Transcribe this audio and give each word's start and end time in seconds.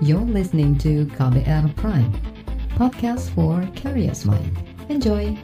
You're 0.00 0.24
listening 0.24 0.80
to 0.80 1.04
KBR 1.12 1.76
Prime, 1.76 2.08
podcast 2.72 3.28
for 3.36 3.60
curious 3.76 4.24
mind. 4.24 4.56
Enjoy! 4.88 5.36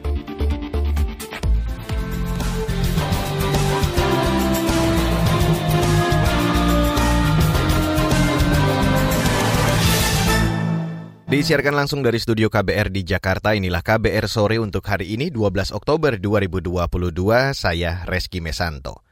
Disiarkan 11.29 11.77
langsung 11.77 12.01
dari 12.01 12.17
studio 12.17 12.49
KBR 12.49 12.89
di 12.89 13.05
Jakarta, 13.05 13.53
inilah 13.53 13.85
KBR 13.85 14.25
sore 14.25 14.57
untuk 14.57 14.81
hari 14.89 15.13
ini 15.13 15.29
12 15.29 15.69
Oktober 15.69 16.17
2022, 16.17 17.53
saya 17.53 18.01
Reski 18.09 18.41
Mesanto. 18.41 19.06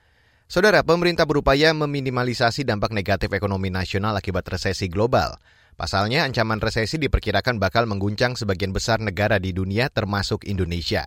Saudara, 0.46 0.86
pemerintah 0.86 1.25
berupaya 1.25 1.73
meminimalisasi 1.73 2.70
dampak 2.70 2.93
negatif 2.93 3.34
ekonomi 3.34 3.73
nasional 3.73 4.14
akibat 4.14 4.46
resesi 4.46 4.86
global. 4.86 5.41
Pasalnya, 5.73 6.21
ancaman 6.21 6.61
resesi 6.61 7.01
diperkirakan 7.01 7.57
bakal 7.57 7.89
mengguncang 7.89 8.37
sebagian 8.37 8.70
besar 8.70 9.01
negara 9.01 9.42
di 9.42 9.57
dunia 9.57 9.89
termasuk 9.89 10.46
Indonesia. 10.46 11.01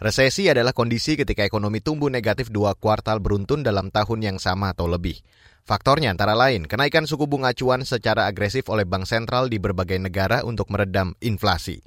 Resesi 0.00 0.48
adalah 0.48 0.72
kondisi 0.72 1.20
ketika 1.20 1.44
ekonomi 1.44 1.84
tumbuh 1.84 2.08
negatif 2.08 2.48
dua 2.48 2.72
kuartal 2.72 3.20
beruntun 3.20 3.60
dalam 3.60 3.92
tahun 3.92 4.24
yang 4.24 4.38
sama 4.40 4.72
atau 4.72 4.88
lebih. 4.88 5.20
Faktornya 5.68 6.08
antara 6.08 6.32
lain 6.32 6.64
kenaikan 6.64 7.04
suku 7.04 7.28
bunga 7.28 7.52
acuan 7.52 7.84
secara 7.84 8.24
agresif 8.24 8.72
oleh 8.72 8.88
bank 8.88 9.04
sentral 9.04 9.52
di 9.52 9.60
berbagai 9.60 10.00
negara 10.00 10.48
untuk 10.48 10.72
meredam 10.72 11.12
inflasi. 11.20 11.84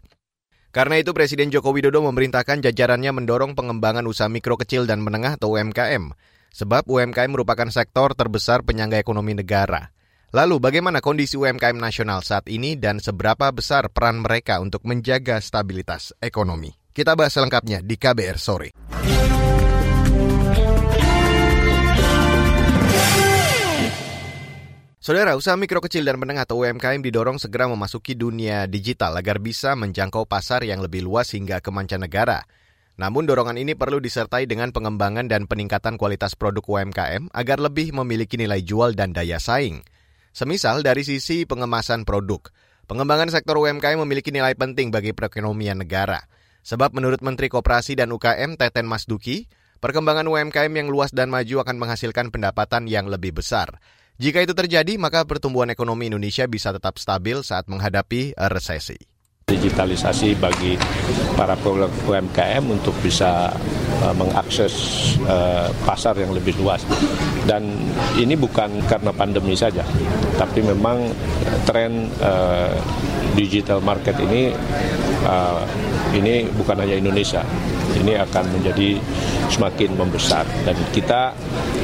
Karena 0.70 1.02
itu 1.02 1.18
Presiden 1.18 1.49
Joko 1.49 1.73
Widodo 1.73 2.05
memerintahkan 2.05 2.62
jajarannya 2.62 3.09
mendorong 3.09 3.57
pengembangan 3.57 4.05
usaha 4.05 4.29
mikro 4.29 4.54
kecil 4.54 4.85
dan 4.85 5.02
menengah 5.02 5.41
atau 5.41 5.57
UMKM. 5.57 6.13
Sebab 6.52 6.84
UMKM 6.91 7.32
merupakan 7.32 7.72
sektor 7.72 8.12
terbesar 8.12 8.68
penyangga 8.68 9.00
ekonomi 9.00 9.32
negara. 9.32 9.96
Lalu 10.36 10.60
bagaimana 10.60 11.00
kondisi 11.00 11.40
UMKM 11.40 11.76
nasional 11.80 12.24
saat 12.24 12.48
ini 12.52 12.76
dan 12.76 13.00
seberapa 13.00 13.52
besar 13.52 13.88
peran 13.91 14.24
mereka 14.24 14.60
untuk 14.60 14.84
menjaga 14.84 15.40
stabilitas 15.40 16.12
ekonomi? 16.20 16.71
Kita 16.91 17.16
bahas 17.16 17.35
selengkapnya 17.35 17.80
di 17.80 17.96
KBR 17.96 18.35
sore. 18.35 18.70
Saudara, 25.02 25.34
usaha 25.34 25.58
mikro 25.58 25.82
kecil 25.82 26.05
dan 26.05 26.21
menengah 26.21 26.46
atau 26.46 26.62
UMKM 26.62 27.02
didorong 27.02 27.41
segera 27.41 27.65
memasuki 27.65 28.13
dunia 28.13 28.70
digital 28.70 29.18
agar 29.18 29.41
bisa 29.41 29.74
menjangkau 29.74 30.30
pasar 30.30 30.62
yang 30.62 30.77
lebih 30.77 31.02
luas 31.02 31.34
hingga 31.34 31.58
ke 31.58 31.74
mancanegara. 31.74 32.46
Namun 33.02 33.26
dorongan 33.26 33.57
ini 33.57 33.74
perlu 33.74 33.98
disertai 33.98 34.46
dengan 34.46 34.70
pengembangan 34.70 35.26
dan 35.26 35.49
peningkatan 35.49 35.98
kualitas 35.98 36.38
produk 36.38 36.62
UMKM 36.62 37.34
agar 37.34 37.58
lebih 37.58 37.98
memiliki 37.98 38.38
nilai 38.38 38.62
jual 38.62 38.93
dan 38.93 39.10
daya 39.10 39.41
saing. 39.41 39.82
Semisal 40.30 40.85
dari 40.85 41.02
sisi 41.02 41.49
pengemasan 41.49 42.05
produk, 42.05 42.54
pengembangan 42.85 43.34
sektor 43.34 43.58
UMKM 43.58 44.05
memiliki 44.05 44.30
nilai 44.30 44.54
penting 44.54 44.93
bagi 44.93 45.18
perekonomian 45.18 45.82
negara. 45.82 46.30
Sebab 46.62 46.93
menurut 46.93 47.26
Menteri 47.26 47.49
Koperasi 47.49 47.98
dan 47.98 48.13
UKM 48.13 48.54
Teten 48.54 48.85
Masduki, 48.85 49.49
perkembangan 49.82 50.30
UMKM 50.30 50.70
yang 50.70 50.93
luas 50.93 51.10
dan 51.10 51.34
maju 51.34 51.65
akan 51.65 51.82
menghasilkan 51.82 52.30
pendapatan 52.30 52.86
yang 52.86 53.10
lebih 53.10 53.34
besar. 53.34 53.82
Jika 54.21 54.46
itu 54.46 54.54
terjadi, 54.54 55.02
maka 55.02 55.26
pertumbuhan 55.26 55.74
ekonomi 55.74 56.05
Indonesia 56.05 56.46
bisa 56.46 56.70
tetap 56.70 57.02
stabil 57.02 57.41
saat 57.41 57.65
menghadapi 57.65 58.38
resesi. 58.38 59.10
Digitalisasi 59.52 60.40
bagi 60.40 60.80
para 61.35 61.60
pelaku 61.60 62.16
UMKM 62.16 62.63
untuk 62.71 62.96
bisa 63.04 63.52
uh, 64.02 64.16
mengakses 64.18 64.74
uh, 65.25 65.69
pasar 65.85 66.18
yang 66.18 66.34
lebih 66.34 66.57
luas. 66.59 66.81
Dan 67.46 67.74
ini 68.18 68.34
bukan 68.38 68.85
karena 68.85 69.13
pandemi 69.13 69.53
saja, 69.58 69.85
tapi 70.38 70.62
memang 70.66 71.09
tren 71.66 72.09
uh, 72.22 72.74
digital 73.38 73.80
market 73.80 74.18
ini 74.19 74.52
ini 76.12 76.50
bukan 76.58 76.81
hanya 76.81 76.97
Indonesia, 76.97 77.46
ini 77.94 78.18
akan 78.18 78.58
menjadi 78.58 79.00
semakin 79.48 79.96
membesar 79.96 80.44
dan 80.66 80.75
kita 80.92 81.31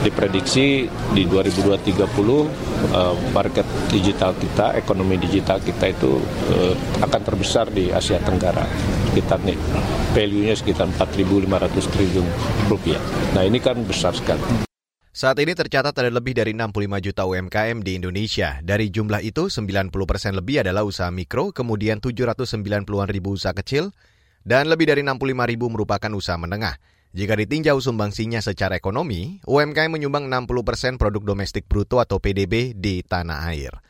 diprediksi 0.02 0.90
di 1.14 1.24
2030 1.30 2.02
uh, 2.02 3.14
market 3.32 3.64
digital 3.94 4.34
kita, 4.36 4.74
ekonomi 4.76 5.16
digital 5.22 5.62
kita 5.62 5.86
itu 5.94 6.20
akan 7.00 7.22
terbesar 7.24 7.70
di 7.72 7.94
Asia 7.94 8.20
Tenggara. 8.20 9.07
Sekitar 9.18 9.42
nih 9.50 9.58
value-nya 10.14 10.54
sekitar 10.54 10.86
4.500 10.94 11.50
triliun 11.90 12.28
rupiah. 12.70 13.02
Nah 13.34 13.50
ini 13.50 13.58
kan 13.58 13.82
besar 13.82 14.14
sekali. 14.14 14.46
Saat 15.10 15.42
ini 15.42 15.58
tercatat 15.58 15.90
ada 15.90 16.14
lebih 16.14 16.38
dari 16.38 16.54
65 16.54 17.02
juta 17.02 17.26
UMKM 17.26 17.82
di 17.82 17.98
Indonesia. 17.98 18.62
Dari 18.62 18.94
jumlah 18.94 19.26
itu, 19.26 19.50
90 19.50 19.90
persen 20.06 20.38
lebih 20.38 20.62
adalah 20.62 20.86
usaha 20.86 21.10
mikro, 21.10 21.50
kemudian 21.50 21.98
790-an 21.98 23.10
ribu 23.10 23.34
usaha 23.34 23.58
kecil, 23.58 23.90
dan 24.46 24.70
lebih 24.70 24.86
dari 24.86 25.02
65 25.02 25.50
ribu 25.50 25.66
merupakan 25.74 26.14
usaha 26.14 26.38
menengah. 26.38 26.78
Jika 27.10 27.34
ditinjau 27.34 27.82
sumbangsinya 27.82 28.38
secara 28.46 28.78
ekonomi, 28.78 29.42
UMKM 29.50 29.98
menyumbang 29.98 30.30
60 30.30 30.62
persen 30.62 30.94
produk 31.02 31.34
domestik 31.34 31.66
bruto 31.66 31.98
atau 31.98 32.22
PDB 32.22 32.78
di 32.78 33.02
tanah 33.02 33.50
air. 33.50 33.82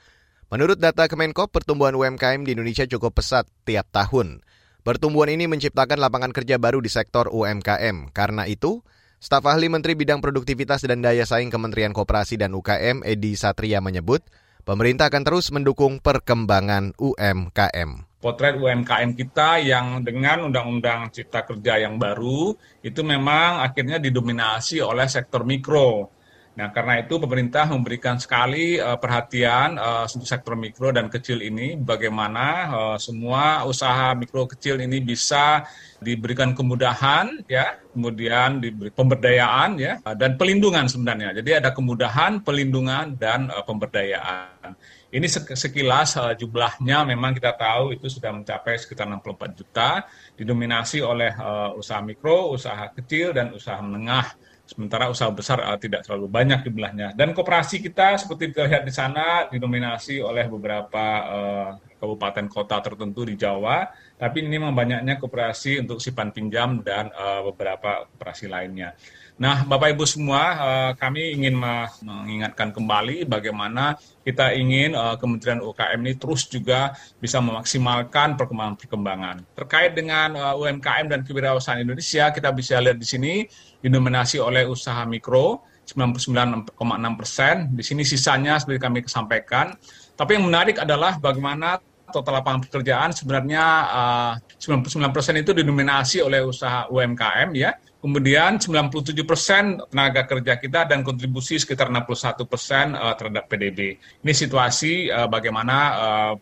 Menurut 0.48 0.80
data 0.80 1.12
Kemenkop, 1.12 1.52
pertumbuhan 1.52 2.00
UMKM 2.00 2.48
di 2.48 2.56
Indonesia 2.56 2.88
cukup 2.88 3.20
pesat 3.20 3.44
tiap 3.68 3.92
tahun. 3.92 4.48
Pertumbuhan 4.88 5.28
ini 5.28 5.52
menciptakan 5.52 6.00
lapangan 6.00 6.32
kerja 6.32 6.56
baru 6.56 6.80
di 6.80 6.88
sektor 6.88 7.28
UMKM. 7.28 8.16
Karena 8.16 8.48
itu, 8.48 8.80
Staf 9.20 9.44
ahli 9.44 9.68
Menteri 9.68 10.00
Bidang 10.00 10.24
Produktivitas 10.24 10.80
dan 10.88 11.04
Daya 11.04 11.28
Saing 11.28 11.52
Kementerian 11.52 11.92
Koperasi 11.92 12.40
dan 12.40 12.56
UKM 12.56 13.04
Edi 13.04 13.36
Satria 13.36 13.84
menyebut, 13.84 14.24
pemerintah 14.64 15.12
akan 15.12 15.28
terus 15.28 15.52
mendukung 15.52 16.00
perkembangan 16.00 16.96
UMKM. 17.04 18.08
Potret 18.24 18.56
UMKM 18.56 19.12
kita 19.12 19.60
yang 19.60 20.08
dengan 20.08 20.48
Undang-Undang 20.48 21.12
Cipta 21.12 21.44
Kerja 21.44 21.84
yang 21.84 22.00
baru 22.00 22.56
itu 22.80 23.04
memang 23.04 23.60
akhirnya 23.68 24.00
didominasi 24.00 24.80
oleh 24.80 25.12
sektor 25.12 25.44
mikro. 25.44 26.16
Nah, 26.58 26.74
karena 26.74 26.98
itu 26.98 27.22
pemerintah 27.22 27.70
memberikan 27.70 28.18
sekali 28.18 28.82
uh, 28.82 28.98
perhatian 28.98 29.78
uh, 29.78 30.10
untuk 30.10 30.26
sektor 30.26 30.58
mikro 30.58 30.90
dan 30.90 31.06
kecil 31.06 31.38
ini, 31.46 31.78
bagaimana 31.78 32.46
uh, 32.74 32.98
semua 32.98 33.62
usaha 33.70 34.18
mikro 34.18 34.50
kecil 34.50 34.82
ini 34.82 34.98
bisa 34.98 35.62
diberikan 36.02 36.58
kemudahan, 36.58 37.46
ya, 37.46 37.78
kemudian 37.94 38.58
diberi 38.58 38.90
pemberdayaan, 38.90 39.78
ya, 39.78 40.02
dan 40.18 40.34
pelindungan 40.34 40.90
sebenarnya. 40.90 41.38
Jadi 41.38 41.62
ada 41.62 41.70
kemudahan, 41.78 42.42
pelindungan, 42.42 43.14
dan 43.22 43.54
uh, 43.54 43.62
pemberdayaan. 43.62 44.74
Ini 45.14 45.30
sekilas 45.54 46.18
uh, 46.18 46.34
jumlahnya 46.34 47.06
memang 47.06 47.38
kita 47.38 47.54
tahu 47.54 47.94
itu 47.94 48.10
sudah 48.10 48.34
mencapai 48.34 48.82
sekitar 48.82 49.06
64 49.06 49.54
juta, 49.62 50.10
didominasi 50.38 51.02
oleh 51.02 51.34
uh, 51.34 51.74
usaha 51.74 52.00
mikro, 52.06 52.54
usaha 52.54 52.94
kecil, 52.94 53.34
dan 53.34 53.52
usaha 53.52 53.82
menengah 53.82 54.38
sementara 54.68 55.08
usaha 55.08 55.32
besar 55.32 55.64
uh, 55.64 55.80
tidak 55.82 56.06
terlalu 56.06 56.30
banyak 56.30 56.62
jumlahnya. 56.68 57.18
Dan 57.18 57.34
koperasi 57.34 57.82
kita 57.82 58.22
seperti 58.22 58.54
terlihat 58.54 58.86
di 58.86 58.94
sana 58.94 59.50
didominasi 59.50 60.22
oleh 60.22 60.46
beberapa 60.46 61.06
uh, 61.26 61.70
kabupaten 61.98 62.46
kota 62.46 62.78
tertentu 62.86 63.26
di 63.26 63.34
Jawa, 63.34 63.90
tapi 64.20 64.46
ini 64.46 64.62
memang 64.62 64.78
banyaknya 64.78 65.18
koperasi 65.18 65.82
untuk 65.82 65.98
simpan 65.98 66.30
pinjam 66.30 66.86
dan 66.86 67.10
uh, 67.10 67.42
beberapa 67.50 68.06
koperasi 68.14 68.46
lainnya. 68.46 68.94
Nah, 69.38 69.62
Bapak 69.70 69.94
Ibu 69.94 70.02
semua, 70.10 70.42
uh, 70.58 70.92
kami 70.98 71.38
ingin 71.38 71.62
mengingatkan 72.02 72.74
kembali 72.74 73.30
bagaimana 73.30 73.94
kita 74.26 74.50
ingin 74.58 74.98
uh, 74.98 75.14
Kementerian 75.14 75.62
UKM 75.62 76.00
ini 76.02 76.18
terus 76.18 76.50
juga 76.50 76.98
bisa 77.22 77.38
memaksimalkan 77.38 78.34
perkembangan-perkembangan. 78.34 79.46
Terkait 79.54 79.94
dengan 79.94 80.34
uh, 80.34 80.58
UMKM 80.58 81.06
dan 81.14 81.22
kewirausahaan 81.22 81.78
Indonesia, 81.78 82.34
kita 82.34 82.50
bisa 82.50 82.82
lihat 82.82 82.98
di 82.98 83.06
sini 83.06 83.34
didominasi 83.78 84.42
oleh 84.42 84.66
usaha 84.66 85.06
mikro 85.06 85.62
99,6 85.86 86.74
persen. 87.14 87.56
Di 87.78 87.86
sini 87.86 88.02
sisanya 88.02 88.58
seperti 88.58 88.82
kami 88.82 89.06
sampaikan. 89.06 89.78
Tapi 90.18 90.34
yang 90.34 90.50
menarik 90.50 90.82
adalah 90.82 91.22
bagaimana 91.22 91.78
total 92.10 92.40
lapangan 92.40 92.64
pekerjaan 92.66 93.12
sebenarnya 93.12 93.64
uh, 93.88 94.34
99 94.60 95.16
persen 95.16 95.36
itu 95.40 95.52
didominasi 95.52 96.24
oleh 96.24 96.44
usaha 96.44 96.88
UMKM 96.88 97.52
ya 97.54 97.76
Kemudian 97.98 98.62
97 98.62 99.26
persen 99.26 99.82
tenaga 99.90 100.22
kerja 100.30 100.62
kita 100.62 100.86
dan 100.86 101.02
kontribusi 101.02 101.58
sekitar 101.58 101.90
61 101.90 102.46
persen 102.46 102.94
uh, 102.94 103.18
terhadap 103.18 103.50
PDB. 103.50 103.98
Ini 104.22 104.34
situasi 104.38 105.10
uh, 105.10 105.26
bagaimana 105.26 105.76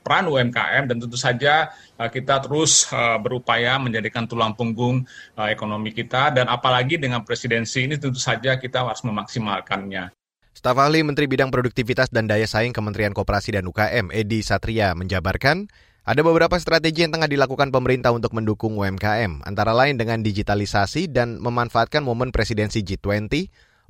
peran 0.04 0.28
UMKM 0.28 0.92
dan 0.92 0.98
tentu 1.00 1.16
saja 1.16 1.72
kita 1.96 2.44
terus 2.44 2.92
berupaya 3.24 3.80
menjadikan 3.80 4.28
tulang 4.28 4.52
punggung 4.52 5.08
ekonomi 5.40 5.96
kita 5.96 6.28
dan 6.36 6.52
apalagi 6.52 7.00
dengan 7.00 7.24
presidensi 7.24 7.88
ini 7.88 7.96
tentu 7.96 8.20
saja 8.20 8.60
kita 8.60 8.84
harus 8.84 9.00
memaksimalkannya. 9.08 10.25
Staf 10.66 10.82
ahli 10.82 11.06
Menteri 11.06 11.30
Bidang 11.30 11.54
Produktivitas 11.54 12.10
dan 12.10 12.26
Daya 12.26 12.50
Saing 12.50 12.74
Kementerian 12.74 13.14
Koperasi 13.14 13.54
dan 13.54 13.70
UKM 13.70 14.10
Edi 14.10 14.42
Satria 14.42 14.98
menjabarkan 14.98 15.70
ada 16.02 16.26
beberapa 16.26 16.58
strategi 16.58 17.06
yang 17.06 17.14
tengah 17.14 17.30
dilakukan 17.30 17.70
pemerintah 17.70 18.10
untuk 18.10 18.34
mendukung 18.34 18.74
UMKM, 18.74 19.46
antara 19.46 19.78
lain 19.78 20.02
dengan 20.02 20.26
digitalisasi 20.26 21.14
dan 21.14 21.38
memanfaatkan 21.38 22.02
momen 22.02 22.34
presidensi 22.34 22.82
G20 22.82 23.30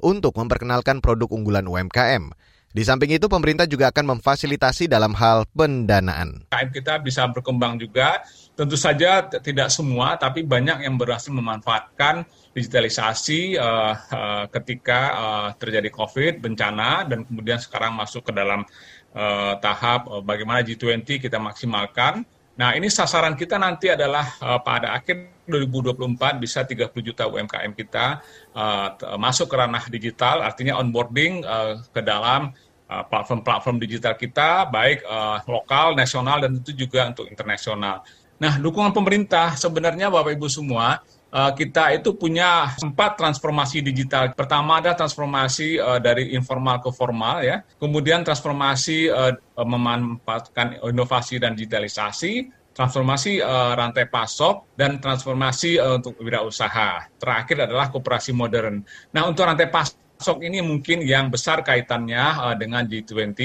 untuk 0.04 0.36
memperkenalkan 0.36 1.00
produk 1.00 1.32
unggulan 1.32 1.64
UMKM. 1.64 2.36
Di 2.76 2.84
samping 2.84 3.16
itu, 3.16 3.32
pemerintah 3.32 3.64
juga 3.64 3.88
akan 3.88 4.20
memfasilitasi 4.20 4.92
dalam 4.92 5.16
hal 5.16 5.48
pendanaan. 5.56 6.44
KM 6.52 6.76
kita 6.76 7.00
bisa 7.00 7.24
berkembang 7.32 7.80
juga, 7.80 8.20
tentu 8.52 8.76
saja 8.76 9.24
tidak 9.24 9.72
semua, 9.72 10.20
tapi 10.20 10.44
banyak 10.44 10.84
yang 10.84 11.00
berhasil 11.00 11.32
memanfaatkan 11.32 12.28
digitalisasi 12.52 13.56
uh, 13.56 13.96
uh, 13.96 14.46
ketika 14.52 15.00
uh, 15.16 15.50
terjadi 15.56 15.88
COVID, 15.88 16.44
bencana, 16.44 17.08
dan 17.08 17.24
kemudian 17.24 17.64
sekarang 17.64 17.96
masuk 17.96 18.28
ke 18.28 18.36
dalam 18.36 18.68
uh, 19.16 19.56
tahap 19.64 20.12
uh, 20.12 20.20
bagaimana 20.20 20.60
G20 20.60 21.24
kita 21.24 21.40
maksimalkan. 21.40 22.28
Nah, 22.56 22.72
ini 22.72 22.88
sasaran 22.88 23.36
kita 23.36 23.60
nanti 23.60 23.92
adalah 23.92 24.40
uh, 24.40 24.60
pada 24.64 24.96
akhir 24.96 25.44
2024 25.44 26.40
bisa 26.40 26.64
30 26.64 26.88
juta 27.04 27.28
UMKM 27.28 27.76
kita 27.76 28.24
uh, 28.56 28.96
masuk 29.20 29.52
ke 29.52 29.56
ranah 29.60 29.84
digital, 29.92 30.40
artinya 30.40 30.80
onboarding 30.80 31.44
uh, 31.44 31.84
ke 31.92 32.00
dalam 32.00 32.56
platform-platform 32.86 33.76
uh, 33.76 33.82
digital 33.82 34.14
kita, 34.16 34.72
baik 34.72 35.04
uh, 35.04 35.44
lokal, 35.52 36.00
nasional, 36.00 36.40
dan 36.40 36.56
tentu 36.62 36.72
juga 36.72 37.12
untuk 37.12 37.28
internasional. 37.28 38.08
Nah, 38.40 38.56
dukungan 38.56 38.96
pemerintah 38.96 39.56
sebenarnya 39.60 40.08
Bapak 40.08 40.36
Ibu 40.36 40.48
semua, 40.48 41.00
kita 41.36 41.92
itu 41.92 42.16
punya 42.16 42.72
empat 42.80 43.20
transformasi 43.20 43.84
digital. 43.84 44.32
Pertama 44.32 44.80
ada 44.80 44.96
transformasi 44.96 45.76
uh, 45.76 46.00
dari 46.00 46.32
informal 46.32 46.80
ke 46.80 46.88
formal 46.96 47.44
ya. 47.44 47.60
Kemudian 47.76 48.24
transformasi 48.24 49.12
uh, 49.12 49.36
memanfaatkan 49.60 50.80
inovasi 50.88 51.36
dan 51.44 51.60
digitalisasi, 51.60 52.48
transformasi 52.72 53.44
uh, 53.44 53.76
rantai 53.76 54.08
pasok 54.08 54.80
dan 54.80 55.04
transformasi 55.04 55.76
uh, 55.76 56.00
untuk 56.00 56.16
wirausaha. 56.24 57.12
Terakhir 57.20 57.68
adalah 57.68 57.92
koperasi 57.92 58.32
modern. 58.32 58.80
Nah, 59.12 59.28
untuk 59.28 59.44
rantai 59.44 59.68
pasok 59.68 60.40
ini 60.40 60.64
mungkin 60.64 61.04
yang 61.04 61.28
besar 61.28 61.60
kaitannya 61.68 62.56
dengan 62.56 62.88
G20. 62.88 63.36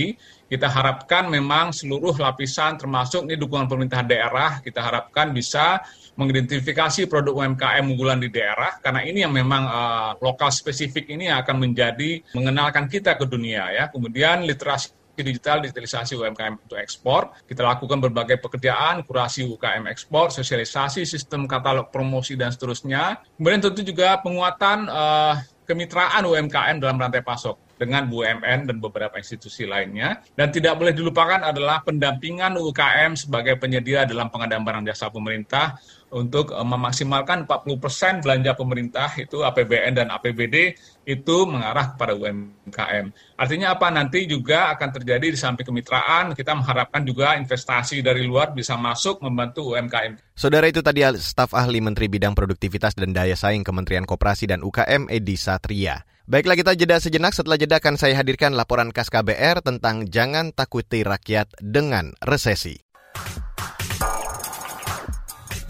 Kita 0.46 0.66
harapkan 0.70 1.26
memang 1.26 1.74
seluruh 1.74 2.14
lapisan 2.22 2.78
termasuk 2.78 3.26
ini 3.26 3.34
dukungan 3.34 3.66
pemerintah 3.66 4.06
daerah 4.06 4.62
kita 4.62 4.78
harapkan 4.78 5.34
bisa 5.34 5.82
mengidentifikasi 6.20 7.08
produk 7.08 7.40
UMKM 7.40 7.84
unggulan 7.88 8.20
di 8.20 8.28
daerah 8.28 8.76
karena 8.84 9.00
ini 9.00 9.24
yang 9.24 9.32
memang 9.32 9.64
uh, 9.64 10.10
lokal 10.20 10.52
spesifik 10.52 11.08
ini 11.08 11.32
yang 11.32 11.40
akan 11.40 11.56
menjadi 11.56 12.20
mengenalkan 12.36 12.84
kita 12.92 13.16
ke 13.16 13.24
dunia 13.24 13.72
ya. 13.72 13.84
Kemudian 13.88 14.44
literasi 14.44 14.92
digital, 15.20 15.60
digitalisasi 15.60 16.16
UMKM 16.16 16.64
untuk 16.64 16.78
ekspor. 16.80 17.32
Kita 17.44 17.64
lakukan 17.64 18.00
berbagai 18.00 18.40
pekerjaan, 18.40 19.04
kurasi 19.04 19.44
UKM 19.44 19.88
ekspor, 19.92 20.32
sosialisasi, 20.32 21.04
sistem 21.04 21.44
katalog 21.44 21.92
promosi, 21.92 22.36
dan 22.40 22.48
seterusnya. 22.52 23.20
Kemudian 23.36 23.60
tentu 23.60 23.84
juga 23.84 24.16
penguatan 24.20 24.88
uh, 24.88 25.36
kemitraan 25.68 26.24
UMKM 26.24 26.80
dalam 26.80 26.96
rantai 26.96 27.20
pasok 27.20 27.69
dengan 27.80 28.04
BUMN 28.04 28.68
dan 28.68 28.76
beberapa 28.76 29.16
institusi 29.16 29.64
lainnya. 29.64 30.20
Dan 30.36 30.52
tidak 30.52 30.76
boleh 30.76 30.92
dilupakan 30.92 31.40
adalah 31.40 31.80
pendampingan 31.80 32.60
UKM 32.60 33.16
sebagai 33.16 33.56
penyedia 33.56 34.04
dalam 34.04 34.28
pengadaan 34.28 34.60
barang 34.60 34.84
jasa 34.84 35.08
pemerintah 35.08 35.80
untuk 36.10 36.50
uh, 36.50 36.66
memaksimalkan 36.66 37.46
40% 37.46 38.20
belanja 38.20 38.52
pemerintah 38.58 39.08
itu 39.16 39.46
APBN 39.46 40.02
dan 40.02 40.06
APBD 40.10 40.74
itu 41.06 41.36
mengarah 41.46 41.94
kepada 41.94 42.12
UMKM. 42.18 43.10
Artinya 43.38 43.74
apa? 43.74 43.88
Nanti 43.88 44.26
juga 44.26 44.74
akan 44.74 44.88
terjadi 45.00 45.26
di 45.32 45.38
samping 45.38 45.66
kemitraan, 45.66 46.34
kita 46.34 46.52
mengharapkan 46.54 47.02
juga 47.06 47.38
investasi 47.38 48.02
dari 48.02 48.26
luar 48.26 48.52
bisa 48.52 48.74
masuk 48.76 49.22
membantu 49.22 49.74
UMKM. 49.74 50.18
Saudara 50.34 50.66
itu 50.66 50.82
tadi 50.82 51.02
staf 51.18 51.54
ahli 51.56 51.80
Menteri 51.80 52.10
Bidang 52.10 52.34
Produktivitas 52.36 52.94
dan 52.98 53.14
Daya 53.14 53.38
Saing 53.38 53.62
Kementerian 53.62 54.04
Koperasi 54.04 54.50
dan 54.50 54.60
UKM 54.66 55.08
Edi 55.08 55.38
Satria. 55.38 56.02
Baiklah 56.30 56.54
kita 56.54 56.78
jeda 56.78 57.02
sejenak, 57.02 57.34
setelah 57.34 57.58
jeda 57.58 57.82
akan 57.82 57.98
saya 57.98 58.14
hadirkan 58.14 58.54
laporan 58.54 58.94
KAS 58.94 59.10
KBR 59.10 59.66
tentang 59.66 60.06
jangan 60.06 60.54
takuti 60.54 61.02
rakyat 61.02 61.50
dengan 61.58 62.14
resesi. 62.22 62.78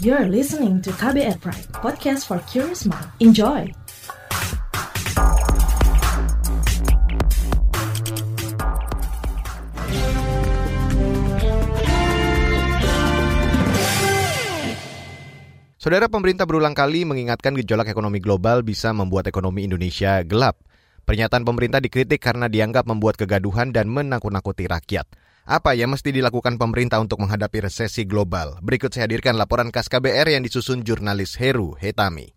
You're 0.04 0.28
listening 0.28 0.84
to 0.84 0.92
KBR 0.92 1.40
Pride, 1.40 1.64
podcast 1.80 2.28
for 2.28 2.44
curious 2.44 2.84
mind. 2.84 3.08
Enjoy! 3.24 3.72
Saudara 15.80 16.12
pemerintah 16.12 16.44
berulang 16.44 16.76
kali 16.76 17.08
mengingatkan 17.08 17.56
gejolak 17.56 17.88
ekonomi 17.88 18.20
global 18.20 18.60
bisa 18.60 18.92
membuat 18.92 19.32
ekonomi 19.32 19.64
Indonesia 19.64 20.20
gelap. 20.28 20.60
Pernyataan 21.08 21.40
pemerintah 21.40 21.80
dikritik 21.80 22.20
karena 22.20 22.52
dianggap 22.52 22.84
membuat 22.84 23.16
kegaduhan 23.16 23.72
dan 23.72 23.88
menakut-nakuti 23.88 24.68
rakyat. 24.68 25.08
Apa 25.48 25.72
yang 25.72 25.88
mesti 25.88 26.12
dilakukan 26.12 26.60
pemerintah 26.60 27.00
untuk 27.00 27.24
menghadapi 27.24 27.64
resesi 27.64 28.04
global? 28.04 28.60
Berikut 28.60 28.92
saya 28.92 29.08
hadirkan 29.08 29.40
laporan 29.40 29.72
KAS 29.72 29.88
KBR 29.88 30.36
yang 30.36 30.44
disusun 30.44 30.84
jurnalis 30.84 31.40
Heru 31.40 31.72
Hetami. 31.80 32.28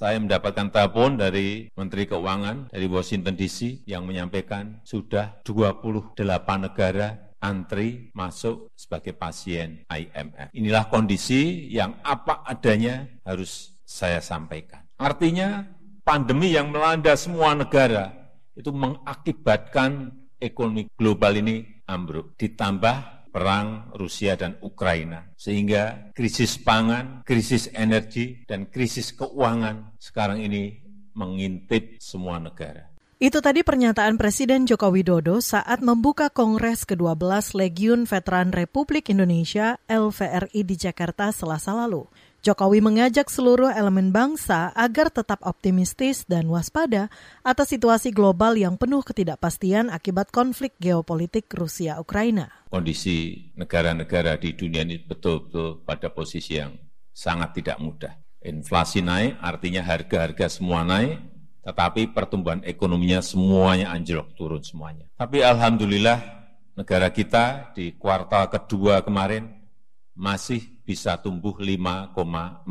Saya 0.00 0.16
mendapatkan 0.16 0.72
telepon 0.72 1.20
dari 1.20 1.68
Menteri 1.76 2.08
Keuangan 2.08 2.72
dari 2.72 2.88
Washington 2.88 3.36
DC 3.36 3.84
yang 3.84 4.08
menyampaikan 4.08 4.80
sudah 4.88 5.36
28 5.44 6.16
negara 6.64 7.28
antri 7.44 8.08
masuk 8.16 8.72
sebagai 8.72 9.12
pasien 9.12 9.84
IMF. 9.92 10.48
Inilah 10.56 10.88
kondisi 10.88 11.68
yang 11.68 12.00
apa 12.00 12.40
adanya 12.48 13.04
harus 13.28 13.76
saya 13.84 14.24
sampaikan. 14.24 14.80
Artinya 14.96 15.68
pandemi 16.00 16.56
yang 16.56 16.72
melanda 16.72 17.12
semua 17.20 17.52
negara 17.52 18.32
itu 18.56 18.72
mengakibatkan 18.72 20.08
ekonomi 20.40 20.88
global 20.96 21.36
ini 21.36 21.84
ambruk. 21.84 22.32
Ditambah 22.40 23.28
perang 23.34 23.90
Rusia 23.98 24.38
dan 24.38 24.56
Ukraina. 24.62 25.34
Sehingga 25.34 26.14
krisis 26.14 26.54
pangan, 26.56 27.26
krisis 27.26 27.66
energi, 27.74 28.46
dan 28.46 28.70
krisis 28.70 29.10
keuangan 29.10 29.98
sekarang 29.98 30.38
ini 30.38 30.80
mengintip 31.18 31.98
semua 31.98 32.38
negara. 32.38 32.93
Itu 33.22 33.38
tadi 33.38 33.62
pernyataan 33.62 34.18
Presiden 34.18 34.66
Joko 34.66 34.90
Widodo 34.90 35.38
saat 35.38 35.78
membuka 35.86 36.34
Kongres 36.34 36.82
ke-12 36.82 37.54
Legiun 37.54 38.10
Veteran 38.10 38.50
Republik 38.50 39.06
Indonesia 39.06 39.78
LVRI 39.86 40.66
di 40.66 40.74
Jakarta 40.74 41.30
selasa 41.30 41.78
lalu. 41.78 42.10
Jokowi 42.42 42.82
mengajak 42.82 43.30
seluruh 43.30 43.70
elemen 43.70 44.10
bangsa 44.10 44.74
agar 44.74 45.14
tetap 45.14 45.46
optimistis 45.46 46.26
dan 46.26 46.50
waspada 46.50 47.06
atas 47.46 47.70
situasi 47.70 48.10
global 48.10 48.58
yang 48.58 48.74
penuh 48.74 49.06
ketidakpastian 49.06 49.94
akibat 49.94 50.34
konflik 50.34 50.74
geopolitik 50.82 51.46
Rusia-Ukraina. 51.54 52.66
Kondisi 52.66 53.48
negara-negara 53.54 54.42
di 54.42 54.58
dunia 54.58 54.82
ini 54.82 54.98
betul-betul 54.98 55.86
pada 55.86 56.10
posisi 56.10 56.58
yang 56.58 56.74
sangat 57.14 57.62
tidak 57.62 57.78
mudah. 57.78 58.18
Inflasi 58.42 59.06
naik, 59.06 59.38
artinya 59.38 59.86
harga-harga 59.86 60.50
semua 60.50 60.82
naik, 60.84 61.33
tetapi 61.64 62.12
pertumbuhan 62.12 62.60
ekonominya 62.62 63.24
semuanya 63.24 63.90
anjlok, 63.90 64.36
turun 64.36 64.60
semuanya. 64.60 65.08
Tapi 65.16 65.40
Alhamdulillah 65.40 66.20
negara 66.76 67.08
kita 67.08 67.72
di 67.72 67.96
kuartal 67.96 68.52
kedua 68.52 69.00
kemarin 69.00 69.48
masih 70.14 70.62
bisa 70.84 71.16
tumbuh 71.18 71.56
5,44 71.56 72.68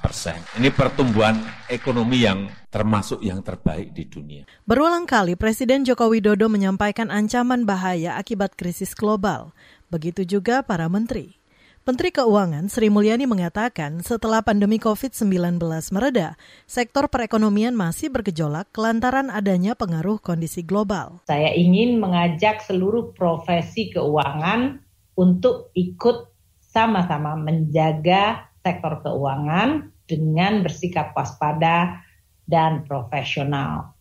persen. 0.00 0.38
Ini 0.56 0.70
pertumbuhan 0.70 1.36
ekonomi 1.66 2.22
yang 2.22 2.46
termasuk 2.70 3.20
yang 3.20 3.42
terbaik 3.42 3.90
di 3.90 4.06
dunia. 4.06 4.46
Berulang 4.64 5.04
kali 5.04 5.34
Presiden 5.34 5.82
Joko 5.82 6.08
Widodo 6.08 6.46
menyampaikan 6.46 7.10
ancaman 7.10 7.66
bahaya 7.66 8.16
akibat 8.16 8.54
krisis 8.54 8.94
global. 8.94 9.50
Begitu 9.90 10.24
juga 10.24 10.62
para 10.62 10.86
menteri. 10.88 11.36
Menteri 11.84 12.16
Keuangan 12.16 12.72
Sri 12.72 12.88
Mulyani 12.88 13.28
mengatakan 13.28 14.00
setelah 14.00 14.40
pandemi 14.40 14.80
COVID-19 14.80 15.60
mereda, 15.92 16.32
sektor 16.64 17.12
perekonomian 17.12 17.76
masih 17.76 18.08
bergejolak 18.08 18.72
kelantaran 18.72 19.28
adanya 19.28 19.76
pengaruh 19.76 20.16
kondisi 20.16 20.64
global. 20.64 21.20
Saya 21.28 21.52
ingin 21.52 22.00
mengajak 22.00 22.64
seluruh 22.64 23.12
profesi 23.12 23.92
keuangan 23.92 24.80
untuk 25.12 25.76
ikut 25.76 26.32
sama-sama 26.56 27.36
menjaga 27.36 28.48
sektor 28.64 29.04
keuangan 29.04 29.92
dengan 30.08 30.64
bersikap 30.64 31.12
waspada 31.12 32.00
dan 32.48 32.88
profesional. 32.88 33.92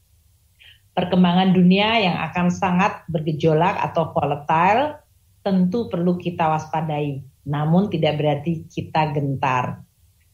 Perkembangan 0.95 1.51
dunia 1.51 1.99
yang 1.99 2.15
akan 2.31 2.47
sangat 2.47 3.03
bergejolak 3.11 3.75
atau 3.75 4.07
volatile 4.15 5.03
tentu 5.43 5.91
perlu 5.91 6.15
kita 6.15 6.47
waspadai, 6.47 7.32
namun 7.43 7.91
tidak 7.91 8.19
berarti 8.19 8.63
kita 8.67 9.11
gentar. 9.11 9.83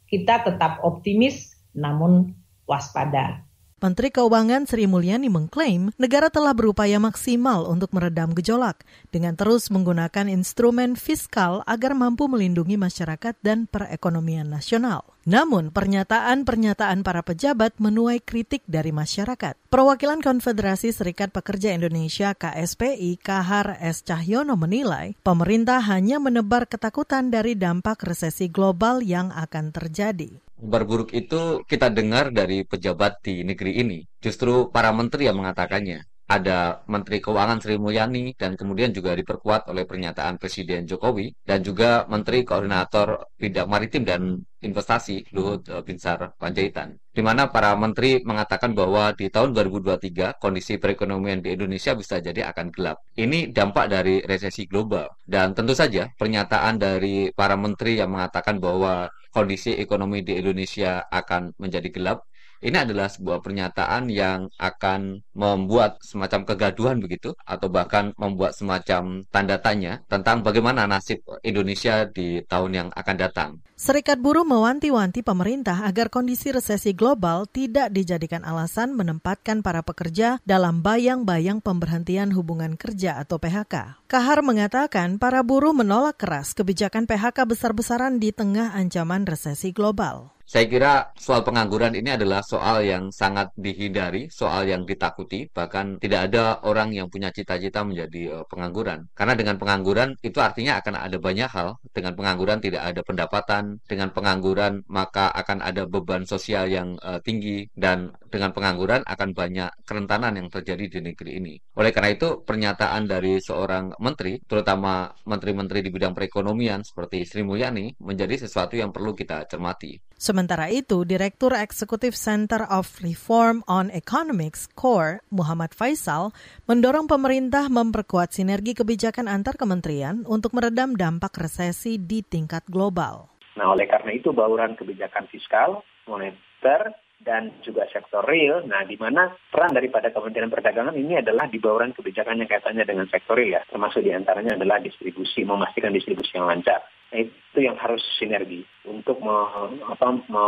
Kita 0.09 0.41
tetap 0.45 0.81
optimis 0.85 1.53
namun 1.73 2.33
waspada. 2.65 3.48
Menteri 3.79 4.11
Keuangan 4.11 4.67
Sri 4.67 4.91
Mulyani 4.91 5.31
mengklaim 5.31 5.95
negara 5.95 6.27
telah 6.27 6.51
berupaya 6.51 6.99
maksimal 6.99 7.63
untuk 7.63 7.95
meredam 7.95 8.35
gejolak 8.35 8.83
dengan 9.07 9.39
terus 9.39 9.71
menggunakan 9.71 10.27
instrumen 10.27 10.99
fiskal 10.99 11.63
agar 11.63 11.95
mampu 11.95 12.27
melindungi 12.27 12.75
masyarakat 12.75 13.39
dan 13.39 13.71
perekonomian 13.71 14.51
nasional. 14.51 15.07
Namun, 15.23 15.71
pernyataan-pernyataan 15.71 17.07
para 17.07 17.23
pejabat 17.23 17.79
menuai 17.79 18.19
kritik 18.19 18.67
dari 18.67 18.91
masyarakat. 18.91 19.55
Perwakilan 19.71 20.19
Konfederasi 20.19 20.91
Serikat 20.91 21.31
Pekerja 21.31 21.71
Indonesia 21.71 22.35
KSPI 22.35 23.15
Kahar 23.23 23.79
S. 23.79 24.03
Cahyono 24.03 24.59
menilai 24.59 25.15
pemerintah 25.23 25.79
hanya 25.87 26.19
menebar 26.19 26.67
ketakutan 26.67 27.31
dari 27.31 27.55
dampak 27.55 28.03
resesi 28.03 28.51
global 28.51 28.99
yang 28.99 29.31
akan 29.31 29.71
terjadi. 29.71 30.48
Kabar 30.59 30.83
buruk 30.89 31.09
itu 31.15 31.63
kita 31.71 31.87
dengar 31.87 32.35
dari 32.35 32.67
pejabat 32.67 33.23
di 33.23 33.47
negeri 33.47 33.71
ini. 33.79 33.99
Justru 34.19 34.67
para 34.75 34.91
menteri 34.91 35.31
yang 35.31 35.39
mengatakannya. 35.39 36.03
Ada 36.29 36.85
Menteri 36.85 37.17
Keuangan 37.25 37.57
Sri 37.57 37.81
Mulyani 37.81 38.37
dan 38.37 38.53
kemudian 38.53 38.93
juga 38.93 39.17
diperkuat 39.17 39.65
oleh 39.65 39.89
pernyataan 39.89 40.37
Presiden 40.37 40.85
Jokowi 40.85 41.33
dan 41.41 41.65
juga 41.65 42.05
Menteri 42.05 42.45
Koordinator 42.45 43.33
Bidang 43.33 43.65
Maritim 43.65 44.05
dan 44.05 44.37
Investasi 44.61 45.25
Luhut 45.33 45.65
Binsar 45.81 46.37
Panjaitan. 46.37 47.01
Di 47.09 47.25
mana 47.25 47.49
para 47.49 47.73
menteri 47.73 48.21
mengatakan 48.21 48.77
bahwa 48.77 49.09
di 49.17 49.33
tahun 49.33 49.57
2023 49.57 50.37
kondisi 50.37 50.77
perekonomian 50.77 51.41
di 51.41 51.57
Indonesia 51.57 51.97
bisa 51.97 52.21
jadi 52.21 52.53
akan 52.53 52.69
gelap. 52.69 53.01
Ini 53.17 53.49
dampak 53.49 53.89
dari 53.89 54.21
resesi 54.21 54.69
global. 54.69 55.09
Dan 55.25 55.57
tentu 55.57 55.73
saja 55.73 56.13
pernyataan 56.13 56.77
dari 56.77 57.33
para 57.33 57.57
menteri 57.57 57.97
yang 57.97 58.13
mengatakan 58.13 58.61
bahwa 58.61 59.09
kondisi 59.33 59.77
ekonomi 59.77 60.21
di 60.21 60.37
Indonesia 60.37 61.05
akan 61.09 61.57
menjadi 61.57 61.89
gelap 61.89 62.28
ini 62.59 62.75
adalah 62.75 63.07
sebuah 63.07 63.39
pernyataan 63.39 64.11
yang 64.11 64.51
akan 64.59 65.23
membuat 65.31 66.03
semacam 66.03 66.43
kegaduhan 66.43 66.99
begitu 66.99 67.31
atau 67.47 67.71
bahkan 67.71 68.11
membuat 68.19 68.51
semacam 68.51 69.23
tanda 69.31 69.57
tanya 69.63 70.03
tentang 70.11 70.43
bagaimana 70.43 70.83
nasib 70.83 71.23
Indonesia 71.39 72.03
di 72.07 72.43
tahun 72.43 72.71
yang 72.75 72.87
akan 72.91 73.15
datang. 73.15 73.49
Serikat 73.79 74.19
buruh 74.19 74.43
mewanti-wanti 74.43 75.23
pemerintah 75.23 75.87
agar 75.87 76.11
kondisi 76.11 76.51
resesi 76.51 76.91
global 76.91 77.47
tidak 77.47 77.95
dijadikan 77.95 78.43
alasan 78.43 78.91
menempatkan 78.91 79.63
para 79.63 79.79
pekerja 79.79 80.43
dalam 80.43 80.83
bayang-bayang 80.83 81.63
pemberhentian 81.63 82.35
hubungan 82.35 82.75
kerja 82.75 83.15
atau 83.23 83.39
PHK. 83.39 84.03
Kahar 84.11 84.43
mengatakan 84.43 85.15
para 85.15 85.47
buruh 85.47 85.71
menolak 85.71 86.19
keras 86.19 86.51
kebijakan 86.51 87.07
PHK 87.07 87.47
besar-besaran 87.47 88.19
di 88.19 88.35
tengah 88.35 88.75
ancaman 88.75 89.23
resesi 89.23 89.71
global. 89.71 90.38
Saya 90.49 90.65
kira 90.65 91.13
soal 91.13 91.45
pengangguran 91.45 91.93
ini 91.93 92.17
adalah 92.17 92.41
soal 92.41 92.81
yang 92.81 93.13
sangat 93.13 93.53
dihindari, 93.53 94.33
soal 94.33 94.65
yang 94.65 94.81
ditakuti, 94.81 95.45
bahkan 95.53 96.01
tidak 96.01 96.25
ada 96.25 96.57
orang 96.65 96.89
yang 96.89 97.05
punya 97.05 97.29
cita-cita 97.29 97.85
menjadi 97.85 98.41
uh, 98.41 98.45
pengangguran. 98.49 99.05
Karena 99.13 99.37
dengan 99.37 99.61
pengangguran 99.61 100.17
itu 100.25 100.41
artinya 100.41 100.81
akan 100.81 101.05
ada 101.05 101.21
banyak 101.21 101.45
hal. 101.53 101.77
Dengan 101.93 102.17
pengangguran 102.17 102.65
tidak 102.65 102.81
ada 102.81 103.05
pendapatan, 103.05 103.77
dengan 103.85 104.09
pengangguran 104.09 104.81
maka 104.89 105.29
akan 105.37 105.61
ada 105.61 105.85
beban 105.85 106.25
sosial 106.25 106.65
yang 106.65 106.97
uh, 107.05 107.21
tinggi 107.21 107.69
dan 107.77 108.09
dengan 108.33 108.49
pengangguran 108.49 109.05
akan 109.05 109.37
banyak 109.37 109.69
kerentanan 109.85 110.33
yang 110.33 110.49
terjadi 110.49 110.97
di 110.97 111.13
negeri 111.13 111.31
ini. 111.45 111.61
Oleh 111.77 111.93
karena 111.93 112.09
itu, 112.09 112.41
pernyataan 112.41 113.05
dari 113.05 113.37
seorang 113.37 114.01
menteri, 114.01 114.41
terutama 114.49 115.13
menteri-menteri 115.29 115.85
di 115.85 115.93
bidang 115.93 116.17
perekonomian 116.17 116.81
seperti 116.81 117.21
Sri 117.21 117.45
Mulyani 117.45 118.01
menjadi 118.01 118.49
sesuatu 118.49 118.73
yang 118.73 118.89
perlu 118.89 119.13
kita 119.13 119.45
cermati. 119.45 120.09
Sementara 120.39 120.71
itu, 120.71 121.03
Direktur 121.03 121.51
Eksekutif 121.51 122.15
Center 122.15 122.63
of 122.71 122.87
Reform 123.03 123.59
on 123.67 123.91
Economics 123.91 124.71
CORE, 124.71 125.19
Muhammad 125.35 125.75
Faisal, 125.75 126.31
mendorong 126.63 127.11
pemerintah 127.11 127.67
memperkuat 127.67 128.31
sinergi 128.31 128.71
kebijakan 128.71 129.27
antar 129.27 129.59
kementerian 129.59 130.23
untuk 130.23 130.55
meredam 130.55 130.95
dampak 130.95 131.35
resesi 131.43 131.99
di 131.99 132.23
tingkat 132.23 132.63
global. 132.71 133.27
Nah, 133.59 133.75
oleh 133.75 133.83
karena 133.83 134.15
itu 134.15 134.31
bauran 134.31 134.79
kebijakan 134.79 135.27
fiskal, 135.27 135.83
moneter, 136.07 136.95
dan 137.19 137.51
juga 137.61 137.83
sektor 137.91 138.23
real. 138.23 138.63
Nah, 138.63 138.87
di 138.87 138.95
mana 138.95 139.27
peran 139.51 139.75
daripada 139.75 140.09
Kementerian 140.09 140.51
Perdagangan 140.51 140.95
ini 140.95 141.19
adalah 141.19 141.51
di 141.51 141.59
bauran 141.59 141.91
kebijakan 141.91 142.39
yang 142.39 142.49
kaitannya 142.49 142.87
dengan 142.87 143.07
sektor 143.11 143.35
real 143.35 143.59
ya, 143.59 143.61
termasuk 143.67 144.01
di 144.01 144.15
antaranya 144.15 144.55
adalah 144.55 144.79
distribusi, 144.79 145.43
memastikan 145.43 145.91
distribusi 145.91 146.39
yang 146.39 146.47
lancar. 146.47 146.79
Nah, 147.11 147.19
itu 147.19 147.59
yang 147.59 147.75
harus 147.75 148.01
sinergi 148.15 148.63
untuk 148.87 149.19
me, 149.19 149.37
apa, 149.83 150.07
me, 150.29 150.45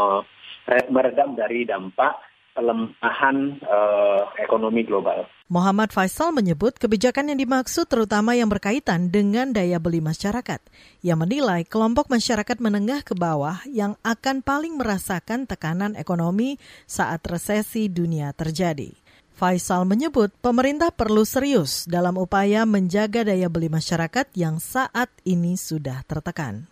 meredam 0.94 1.36
dari 1.36 1.68
dampak 1.68 2.31
pelemahan 2.55 3.60
uh, 3.63 4.29
ekonomi 4.39 4.84
global. 4.84 5.27
Muhammad 5.51 5.91
Faisal 5.91 6.31
menyebut 6.31 6.79
kebijakan 6.79 7.31
yang 7.31 7.39
dimaksud 7.43 7.88
terutama 7.91 8.39
yang 8.39 8.48
berkaitan 8.48 9.12
dengan 9.12 9.51
daya 9.51 9.84
beli 9.84 10.00
masyarakat. 10.00 10.63
Ia 11.03 11.15
menilai 11.20 11.67
kelompok 11.67 12.08
masyarakat 12.08 12.58
menengah 12.63 13.03
ke 13.03 13.12
bawah 13.12 13.60
yang 13.67 14.00
akan 14.00 14.39
paling 14.39 14.79
merasakan 14.79 15.43
tekanan 15.43 16.00
ekonomi 16.00 16.55
saat 16.88 17.20
resesi 17.27 17.91
dunia 17.91 18.31
terjadi. 18.31 18.96
Faisal 19.36 19.89
menyebut 19.89 20.29
pemerintah 20.39 20.93
perlu 20.93 21.25
serius 21.25 21.89
dalam 21.89 22.13
upaya 22.15 22.62
menjaga 22.63 23.25
daya 23.25 23.50
beli 23.50 23.74
masyarakat 23.74 24.29
yang 24.38 24.62
saat 24.62 25.10
ini 25.25 25.58
sudah 25.58 26.05
tertekan. 26.05 26.70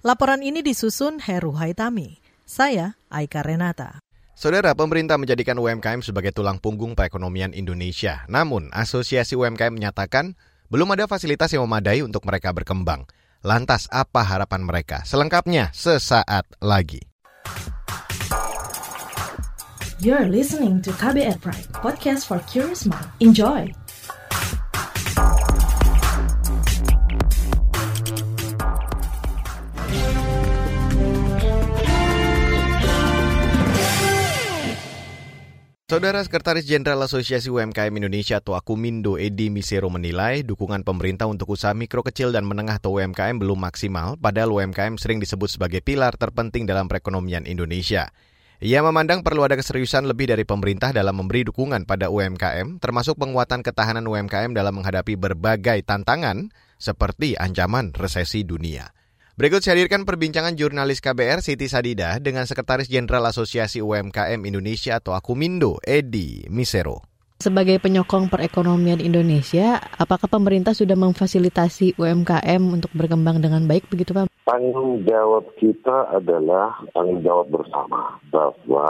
Laporan 0.00 0.40
ini 0.40 0.64
disusun 0.64 1.20
Heru 1.20 1.52
Haitami. 1.58 2.22
Saya 2.46 2.94
Aika 3.10 3.42
Renata. 3.42 4.05
Saudara, 4.36 4.76
pemerintah 4.76 5.16
menjadikan 5.16 5.56
UMKM 5.56 6.04
sebagai 6.04 6.28
tulang 6.28 6.60
punggung 6.60 6.92
perekonomian 6.92 7.56
Indonesia. 7.56 8.28
Namun, 8.28 8.68
Asosiasi 8.68 9.32
UMKM 9.32 9.72
menyatakan 9.72 10.36
belum 10.68 10.92
ada 10.92 11.08
fasilitas 11.08 11.56
yang 11.56 11.64
memadai 11.64 12.04
untuk 12.04 12.28
mereka 12.28 12.52
berkembang. 12.52 13.08
Lantas, 13.40 13.88
apa 13.88 14.20
harapan 14.20 14.60
mereka? 14.60 15.00
Selengkapnya 15.08 15.72
sesaat 15.72 16.44
lagi. 16.60 17.00
You're 20.04 20.28
listening 20.28 20.84
to 20.84 20.92
KBR 20.92 21.40
Pride, 21.40 21.72
podcast 21.72 22.28
for 22.28 22.36
curious 22.44 22.84
mind. 22.84 23.08
Enjoy! 23.24 23.72
Saudara 35.86 36.18
Sekretaris 36.18 36.66
Jenderal 36.66 36.98
Asosiasi 36.98 37.46
UMKM 37.46 37.94
Indonesia 37.94 38.42
atau 38.42 38.58
Akumindo 38.58 39.22
Edi 39.22 39.54
Misero 39.54 39.86
menilai 39.86 40.42
dukungan 40.42 40.82
pemerintah 40.82 41.30
untuk 41.30 41.54
usaha 41.54 41.70
mikro 41.78 42.02
kecil 42.02 42.34
dan 42.34 42.42
menengah 42.42 42.82
atau 42.82 42.98
UMKM 42.98 43.38
belum 43.38 43.54
maksimal, 43.62 44.18
padahal 44.18 44.50
UMKM 44.50 44.98
sering 44.98 45.22
disebut 45.22 45.46
sebagai 45.46 45.78
pilar 45.86 46.18
terpenting 46.18 46.66
dalam 46.66 46.90
perekonomian 46.90 47.46
Indonesia. 47.46 48.10
Ia 48.58 48.82
memandang 48.82 49.22
perlu 49.22 49.46
ada 49.46 49.54
keseriusan 49.54 50.10
lebih 50.10 50.26
dari 50.26 50.42
pemerintah 50.42 50.90
dalam 50.90 51.22
memberi 51.22 51.46
dukungan 51.46 51.86
pada 51.86 52.10
UMKM, 52.10 52.82
termasuk 52.82 53.14
penguatan 53.22 53.62
ketahanan 53.62 54.10
UMKM 54.10 54.58
dalam 54.58 54.82
menghadapi 54.82 55.14
berbagai 55.14 55.86
tantangan 55.86 56.50
seperti 56.82 57.38
ancaman 57.38 57.94
resesi 57.94 58.42
dunia. 58.42 58.95
Berikut 59.36 59.60
saya 59.60 59.76
hadirkan 59.76 60.08
perbincangan 60.08 60.56
jurnalis 60.56 61.04
KBR 61.04 61.44
Siti 61.44 61.68
Sadida 61.68 62.16
dengan 62.24 62.48
Sekretaris 62.48 62.88
Jenderal 62.88 63.20
Asosiasi 63.28 63.84
UMKM 63.84 64.40
Indonesia 64.48 64.96
atau 64.96 65.12
Akumindo, 65.12 65.76
Edi 65.84 66.48
Misero. 66.48 67.04
Sebagai 67.44 67.76
penyokong 67.76 68.32
perekonomian 68.32 68.96
Indonesia, 68.96 69.76
apakah 70.00 70.24
pemerintah 70.24 70.72
sudah 70.72 70.96
memfasilitasi 70.96 72.00
UMKM 72.00 72.64
untuk 72.64 72.88
berkembang 72.96 73.44
dengan 73.44 73.68
baik 73.68 73.92
begitu 73.92 74.16
Pak? 74.16 74.32
Tanggung 74.48 75.04
jawab 75.04 75.44
kita 75.60 76.16
adalah 76.16 76.72
tanggung 76.96 77.20
jawab 77.20 77.52
bersama 77.52 78.16
bahwa 78.32 78.88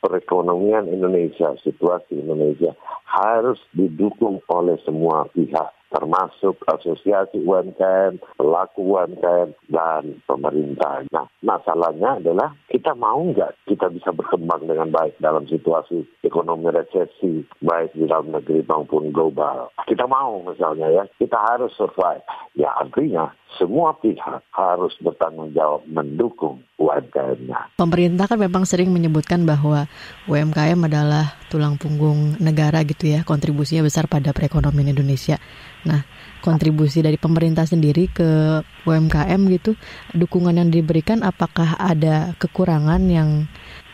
perekonomian 0.00 0.88
Indonesia, 0.88 1.52
situasi 1.60 2.16
Indonesia 2.16 2.72
harus 3.04 3.60
didukung 3.76 4.40
oleh 4.48 4.80
semua 4.88 5.28
pihak 5.36 5.75
termasuk 5.90 6.58
asosiasi 6.66 7.42
UMKM, 7.42 8.18
pelaku 8.36 8.80
UMKM, 8.96 9.54
dan 9.70 10.18
pemerintah. 10.26 11.06
Nah, 11.10 11.26
masalahnya 11.42 12.18
adalah 12.18 12.54
kita 12.70 12.92
mau 12.98 13.22
nggak 13.22 13.66
kita 13.70 13.90
bisa 13.90 14.10
berkembang 14.10 14.66
dengan 14.66 14.90
baik 14.90 15.18
dalam 15.22 15.46
situasi 15.46 16.04
ekonomi 16.26 16.70
resesi, 16.74 17.46
baik 17.62 17.94
di 17.94 18.04
dalam 18.06 18.34
negeri 18.34 18.66
maupun 18.66 19.14
global. 19.14 19.70
Kita 19.86 20.04
mau 20.10 20.42
misalnya 20.42 20.90
ya, 20.90 21.04
kita 21.18 21.38
harus 21.38 21.72
survive. 21.78 22.22
Ya 22.56 22.72
artinya 22.76 23.30
semua 23.54 23.94
pihak 23.96 24.42
harus 24.50 24.92
bertanggung 24.98 25.54
jawab 25.54 25.86
mendukung 25.86 26.60
UMKM-nya. 26.76 27.78
Pemerintah 27.78 28.26
kan 28.26 28.36
memang 28.42 28.66
sering 28.66 28.90
menyebutkan 28.90 29.46
bahwa 29.46 29.86
UMKM 30.26 30.76
adalah 30.82 31.38
tulang 31.48 31.78
punggung 31.78 32.36
negara 32.42 32.82
gitu 32.82 33.06
ya, 33.06 33.22
kontribusinya 33.22 33.86
besar 33.86 34.10
pada 34.10 34.34
perekonomian 34.34 34.92
Indonesia. 34.92 35.40
Nah, 35.86 36.02
kontribusi 36.42 37.00
dari 37.00 37.16
pemerintah 37.16 37.64
sendiri 37.64 38.10
ke 38.10 38.60
UMKM 38.84 39.40
gitu, 39.54 39.78
dukungan 40.12 40.58
yang 40.58 40.68
diberikan 40.68 41.22
apakah 41.22 41.78
ada 41.78 42.34
kekurangan 42.36 43.00
yang 43.06 43.46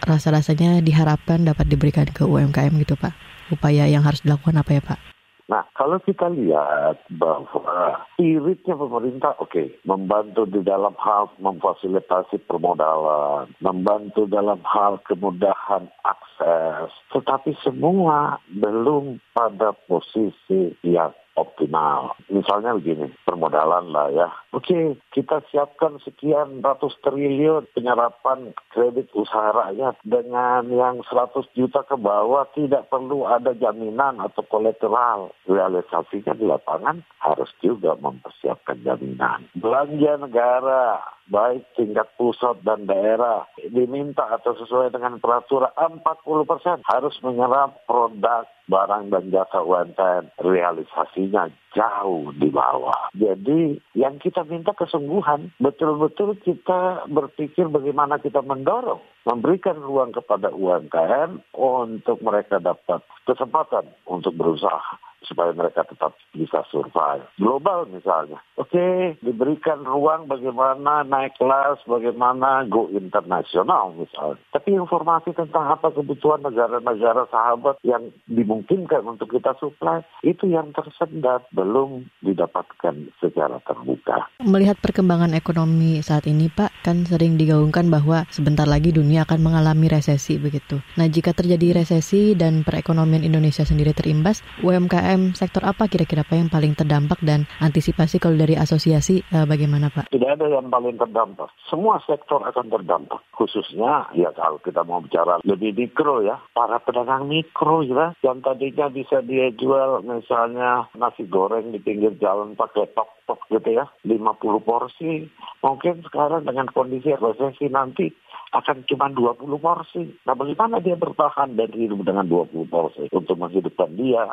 rasa-rasanya 0.02 0.82
diharapkan 0.82 1.46
dapat 1.46 1.68
diberikan 1.70 2.08
ke 2.08 2.26
UMKM 2.26 2.72
gitu 2.82 2.98
Pak? 2.98 3.14
Upaya 3.52 3.84
yang 3.84 4.02
harus 4.02 4.24
dilakukan 4.24 4.58
apa 4.58 4.70
ya 4.72 4.82
Pak? 4.82 5.11
Nah, 5.52 5.68
kalau 5.76 6.00
kita 6.00 6.32
lihat 6.32 7.04
bahwa 7.12 8.00
spiritnya 8.16 8.72
pemerintah, 8.72 9.36
oke, 9.36 9.52
okay, 9.52 9.68
membantu 9.84 10.48
di 10.48 10.64
dalam 10.64 10.96
hal 10.96 11.28
memfasilitasi 11.44 12.40
permodalan, 12.48 13.52
membantu 13.60 14.24
dalam 14.24 14.64
hal 14.64 14.96
kemudahan 15.04 15.92
akses, 16.08 16.88
tetapi 17.12 17.52
semua 17.60 18.40
belum 18.48 19.20
pada 19.36 19.76
posisi 19.84 20.72
yang 20.80 21.12
optimal. 21.36 22.16
Misalnya 22.28 22.76
begini, 22.76 23.08
permodalan 23.24 23.88
lah 23.92 24.08
ya. 24.12 24.28
Oke, 24.52 24.96
kita 25.12 25.40
siapkan 25.48 25.96
sekian 26.04 26.60
ratus 26.60 26.92
triliun 27.00 27.68
penyerapan 27.72 28.52
kredit 28.72 29.08
usaha 29.16 29.52
rakyat 29.52 29.96
dengan 30.04 30.68
yang 30.68 31.00
100 31.04 31.48
juta 31.56 31.84
ke 31.88 31.96
bawah 31.96 32.44
tidak 32.52 32.92
perlu 32.92 33.24
ada 33.24 33.56
jaminan 33.56 34.20
atau 34.20 34.44
kolateral. 34.44 35.32
Realisasinya 35.48 36.36
di 36.36 36.44
lapangan 36.44 37.00
harus 37.20 37.48
juga 37.64 37.96
mempersiapkan 37.96 38.84
jaminan. 38.84 39.48
Belanja 39.56 40.12
negara 40.20 41.00
baik 41.30 41.66
tingkat 41.78 42.08
pusat 42.18 42.58
dan 42.66 42.86
daerah 42.88 43.46
diminta 43.58 44.26
atau 44.30 44.56
sesuai 44.58 44.94
dengan 44.94 45.18
peraturan 45.22 45.70
40 45.76 46.50
persen 46.50 46.78
harus 46.86 47.14
menyerap 47.22 47.82
produk 47.86 48.46
barang 48.66 49.10
dan 49.10 49.24
jasa 49.28 49.60
UMKM 49.60 50.38
realisasinya 50.40 51.50
jauh 51.74 52.30
di 52.36 52.48
bawah. 52.48 53.10
Jadi 53.12 53.76
yang 53.98 54.22
kita 54.22 54.46
minta 54.46 54.72
kesungguhan, 54.72 55.50
betul-betul 55.58 56.38
kita 56.40 57.04
berpikir 57.10 57.66
bagaimana 57.68 58.22
kita 58.22 58.40
mendorong, 58.40 59.02
memberikan 59.26 59.76
ruang 59.76 60.14
kepada 60.14 60.54
UMKM 60.54 61.42
untuk 61.58 62.22
mereka 62.22 62.62
dapat 62.62 63.02
kesempatan 63.26 63.90
untuk 64.06 64.32
berusaha 64.38 65.01
supaya 65.26 65.52
mereka 65.52 65.84
tetap 65.86 66.14
bisa 66.32 66.64
survive. 66.70 67.24
Global 67.36 67.88
misalnya. 67.90 68.40
Oke, 68.60 68.76
okay, 68.76 68.96
diberikan 69.24 69.84
ruang 69.84 70.30
bagaimana 70.30 71.02
naik 71.04 71.36
kelas, 71.36 71.82
bagaimana 71.84 72.64
go 72.68 72.88
internasional 72.92 73.92
misalnya. 73.96 74.40
Tapi 74.52 74.76
informasi 74.76 75.34
tentang 75.34 75.68
apa 75.68 75.92
kebutuhan 75.92 76.44
negara-negara 76.44 77.28
sahabat 77.28 77.80
yang 77.84 78.12
dimungkinkan 78.28 79.04
untuk 79.04 79.32
kita 79.32 79.52
supply, 79.58 80.00
itu 80.24 80.48
yang 80.48 80.72
tersendat, 80.72 81.44
belum 81.52 82.06
didapatkan 82.22 83.12
secara 83.18 83.58
terbuka. 83.66 84.30
Melihat 84.42 84.78
perkembangan 84.80 85.36
ekonomi 85.36 86.00
saat 86.00 86.24
ini, 86.30 86.48
Pak, 86.48 86.86
kan 86.86 87.04
sering 87.04 87.36
digaungkan 87.36 87.92
bahwa 87.92 88.24
sebentar 88.32 88.64
lagi 88.64 88.94
dunia 88.94 89.28
akan 89.28 89.40
mengalami 89.42 89.92
resesi 89.92 90.40
begitu. 90.40 90.80
Nah, 90.96 91.08
jika 91.08 91.36
terjadi 91.36 91.84
resesi 91.84 92.32
dan 92.32 92.64
perekonomian 92.64 93.26
Indonesia 93.26 93.66
sendiri 93.66 93.92
terimbas, 93.92 94.40
UMKM 94.64 95.11
UMKM 95.12 95.36
sektor 95.36 95.60
apa 95.68 95.92
kira-kira 95.92 96.24
Pak 96.24 96.36
yang 96.40 96.48
paling 96.48 96.72
terdampak 96.72 97.20
dan 97.20 97.44
antisipasi 97.60 98.16
kalau 98.16 98.32
dari 98.32 98.56
asosiasi 98.56 99.20
uh, 99.36 99.44
bagaimana 99.44 99.92
Pak? 99.92 100.08
Tidak 100.08 100.40
ada 100.40 100.48
yang 100.48 100.72
paling 100.72 100.96
terdampak. 100.96 101.52
Semua 101.68 102.00
sektor 102.08 102.40
akan 102.40 102.72
terdampak. 102.72 103.20
Khususnya 103.36 104.08
ya 104.16 104.32
kalau 104.32 104.56
kita 104.64 104.80
mau 104.88 105.04
bicara 105.04 105.44
lebih 105.44 105.76
mikro 105.76 106.24
ya, 106.24 106.40
para 106.56 106.80
pedagang 106.80 107.28
mikro 107.28 107.84
ya, 107.84 108.16
yang 108.24 108.40
tadinya 108.40 108.88
bisa 108.88 109.20
dia 109.20 109.52
jual 109.52 110.00
misalnya 110.00 110.88
nasi 110.96 111.28
goreng 111.28 111.76
di 111.76 111.78
pinggir 111.84 112.16
jalan 112.16 112.56
pakai 112.56 112.88
tok-tok 112.96 113.52
gitu 113.52 113.84
ya, 113.84 113.84
50 114.08 114.64
porsi. 114.64 115.28
Mungkin 115.60 116.08
sekarang 116.08 116.48
dengan 116.48 116.72
kondisi 116.72 117.12
resesi 117.12 117.68
nanti 117.68 118.08
akan 118.52 118.84
cuma 118.84 119.08
20 119.08 119.48
porsi. 119.56 120.12
Nah 120.28 120.36
bagaimana 120.36 120.76
dia 120.84 120.92
bertahan 120.92 121.56
dan 121.56 121.72
hidup 121.72 122.04
dengan 122.04 122.28
20 122.28 122.68
porsi 122.68 123.08
untuk 123.08 123.36
menghidupkan 123.40 123.96
dia, 123.96 124.28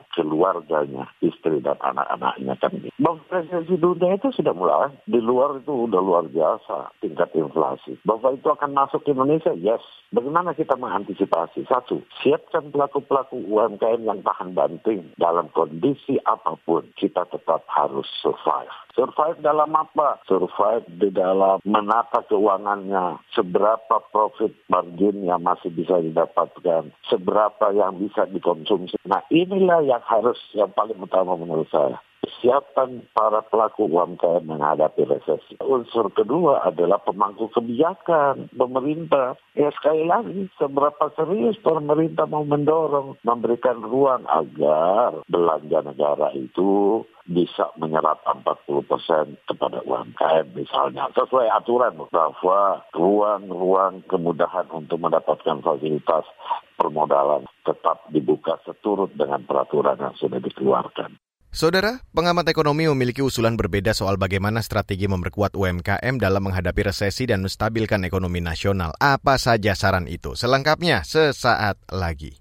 keluarganya, 0.69 1.09
istri 1.25 1.57
dan 1.65 1.81
anak-anaknya 1.81 2.53
kan. 2.61 2.71
Bahwa 3.01 3.17
presiden 3.25 3.65
dunia 3.81 4.21
itu 4.21 4.29
sudah 4.37 4.53
mulai. 4.53 4.93
Di 5.09 5.17
luar 5.17 5.57
itu 5.57 5.89
udah 5.89 5.97
luar 5.97 6.29
biasa 6.29 6.93
tingkat 7.01 7.33
inflasi. 7.33 7.97
Bahwa 8.05 8.37
itu 8.37 8.45
akan 8.45 8.77
masuk 8.77 9.01
ke 9.01 9.17
Indonesia, 9.17 9.51
yes. 9.57 9.81
Bagaimana 10.13 10.53
kita 10.53 10.77
mengantisipasi? 10.77 11.65
Satu, 11.65 12.05
siapkan 12.21 12.69
pelaku-pelaku 12.69 13.41
UMKM 13.49 14.05
yang 14.05 14.21
tahan 14.21 14.53
banting 14.53 15.09
dalam 15.17 15.49
kondisi 15.53 16.21
apa 16.25 16.53
pun. 16.65 16.85
Kita 16.93 17.25
tetap 17.29 17.65
harus 17.69 18.05
survive. 18.21 18.73
Survive 18.99 19.39
dalam 19.39 19.71
apa? 19.79 20.19
Survive 20.27 20.83
di 20.99 21.07
dalam 21.07 21.63
menata 21.63 22.19
keuangannya. 22.27 23.23
Seberapa 23.31 24.03
profit 24.11 24.51
margin 24.67 25.23
yang 25.23 25.39
masih 25.39 25.71
bisa 25.71 26.03
didapatkan. 26.03 26.91
Seberapa 27.07 27.71
yang 27.71 27.95
bisa 27.95 28.27
dikonsumsi. 28.27 28.99
Nah 29.07 29.23
inilah 29.31 29.87
yang 29.87 30.03
harus 30.03 30.35
yang 30.51 30.75
paling 30.75 30.99
utama 30.99 31.39
menurut 31.39 31.71
saya 31.71 31.95
kesiapan 32.23 33.03
para 33.11 33.43
pelaku 33.43 33.87
UMKM 33.91 34.47
menghadapi 34.47 35.03
resesi. 35.07 35.59
Unsur 35.59 36.11
kedua 36.15 36.63
adalah 36.63 37.03
pemangku 37.03 37.51
kebijakan 37.51 38.47
pemerintah. 38.55 39.35
Ya 39.55 39.71
sekali 39.75 40.07
lagi, 40.07 40.47
seberapa 40.55 41.11
serius 41.19 41.59
pemerintah 41.59 42.27
mau 42.27 42.47
mendorong, 42.47 43.19
memberikan 43.27 43.83
ruang 43.83 44.23
agar 44.27 45.19
belanja 45.27 45.79
negara 45.83 46.31
itu 46.35 47.03
bisa 47.29 47.69
menyerap 47.77 48.25
40 48.25 48.89
persen 48.89 49.37
kepada 49.45 49.85
UMKM 49.85 50.49
misalnya. 50.57 51.13
Sesuai 51.13 51.45
aturan 51.53 52.09
bahwa 52.09 52.81
ruang-ruang 52.95 54.01
kemudahan 54.09 54.65
untuk 54.73 54.97
mendapatkan 54.97 55.61
fasilitas 55.61 56.25
permodalan 56.73 57.45
tetap 57.61 58.09
dibuka 58.09 58.57
seturut 58.65 59.13
dengan 59.13 59.45
peraturan 59.45 60.01
yang 60.01 60.15
sudah 60.17 60.41
dikeluarkan. 60.41 61.28
Saudara, 61.49 62.05
pengamat 62.13 62.45
ekonomi 62.53 62.85
memiliki 62.85 63.25
usulan 63.25 63.57
berbeda 63.57 63.89
soal 63.97 64.21
bagaimana 64.21 64.61
strategi 64.61 65.09
memperkuat 65.09 65.57
UMKM 65.57 66.21
dalam 66.21 66.45
menghadapi 66.45 66.93
resesi 66.93 67.25
dan 67.25 67.41
menstabilkan 67.41 68.05
ekonomi 68.05 68.37
nasional. 68.37 68.93
Apa 69.01 69.41
saja 69.41 69.73
saran 69.73 70.05
itu? 70.05 70.37
Selengkapnya 70.37 71.01
sesaat 71.01 71.81
lagi. 71.89 72.37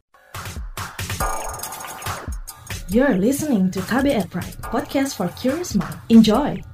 You're 2.93 3.17
listening 3.17 3.73
to 3.73 3.81
KBR 3.89 4.29
Pride, 4.29 4.61
podcast 4.61 5.17
for 5.17 5.33
curious 5.41 5.73
mind. 5.73 5.97
Enjoy! 6.13 6.68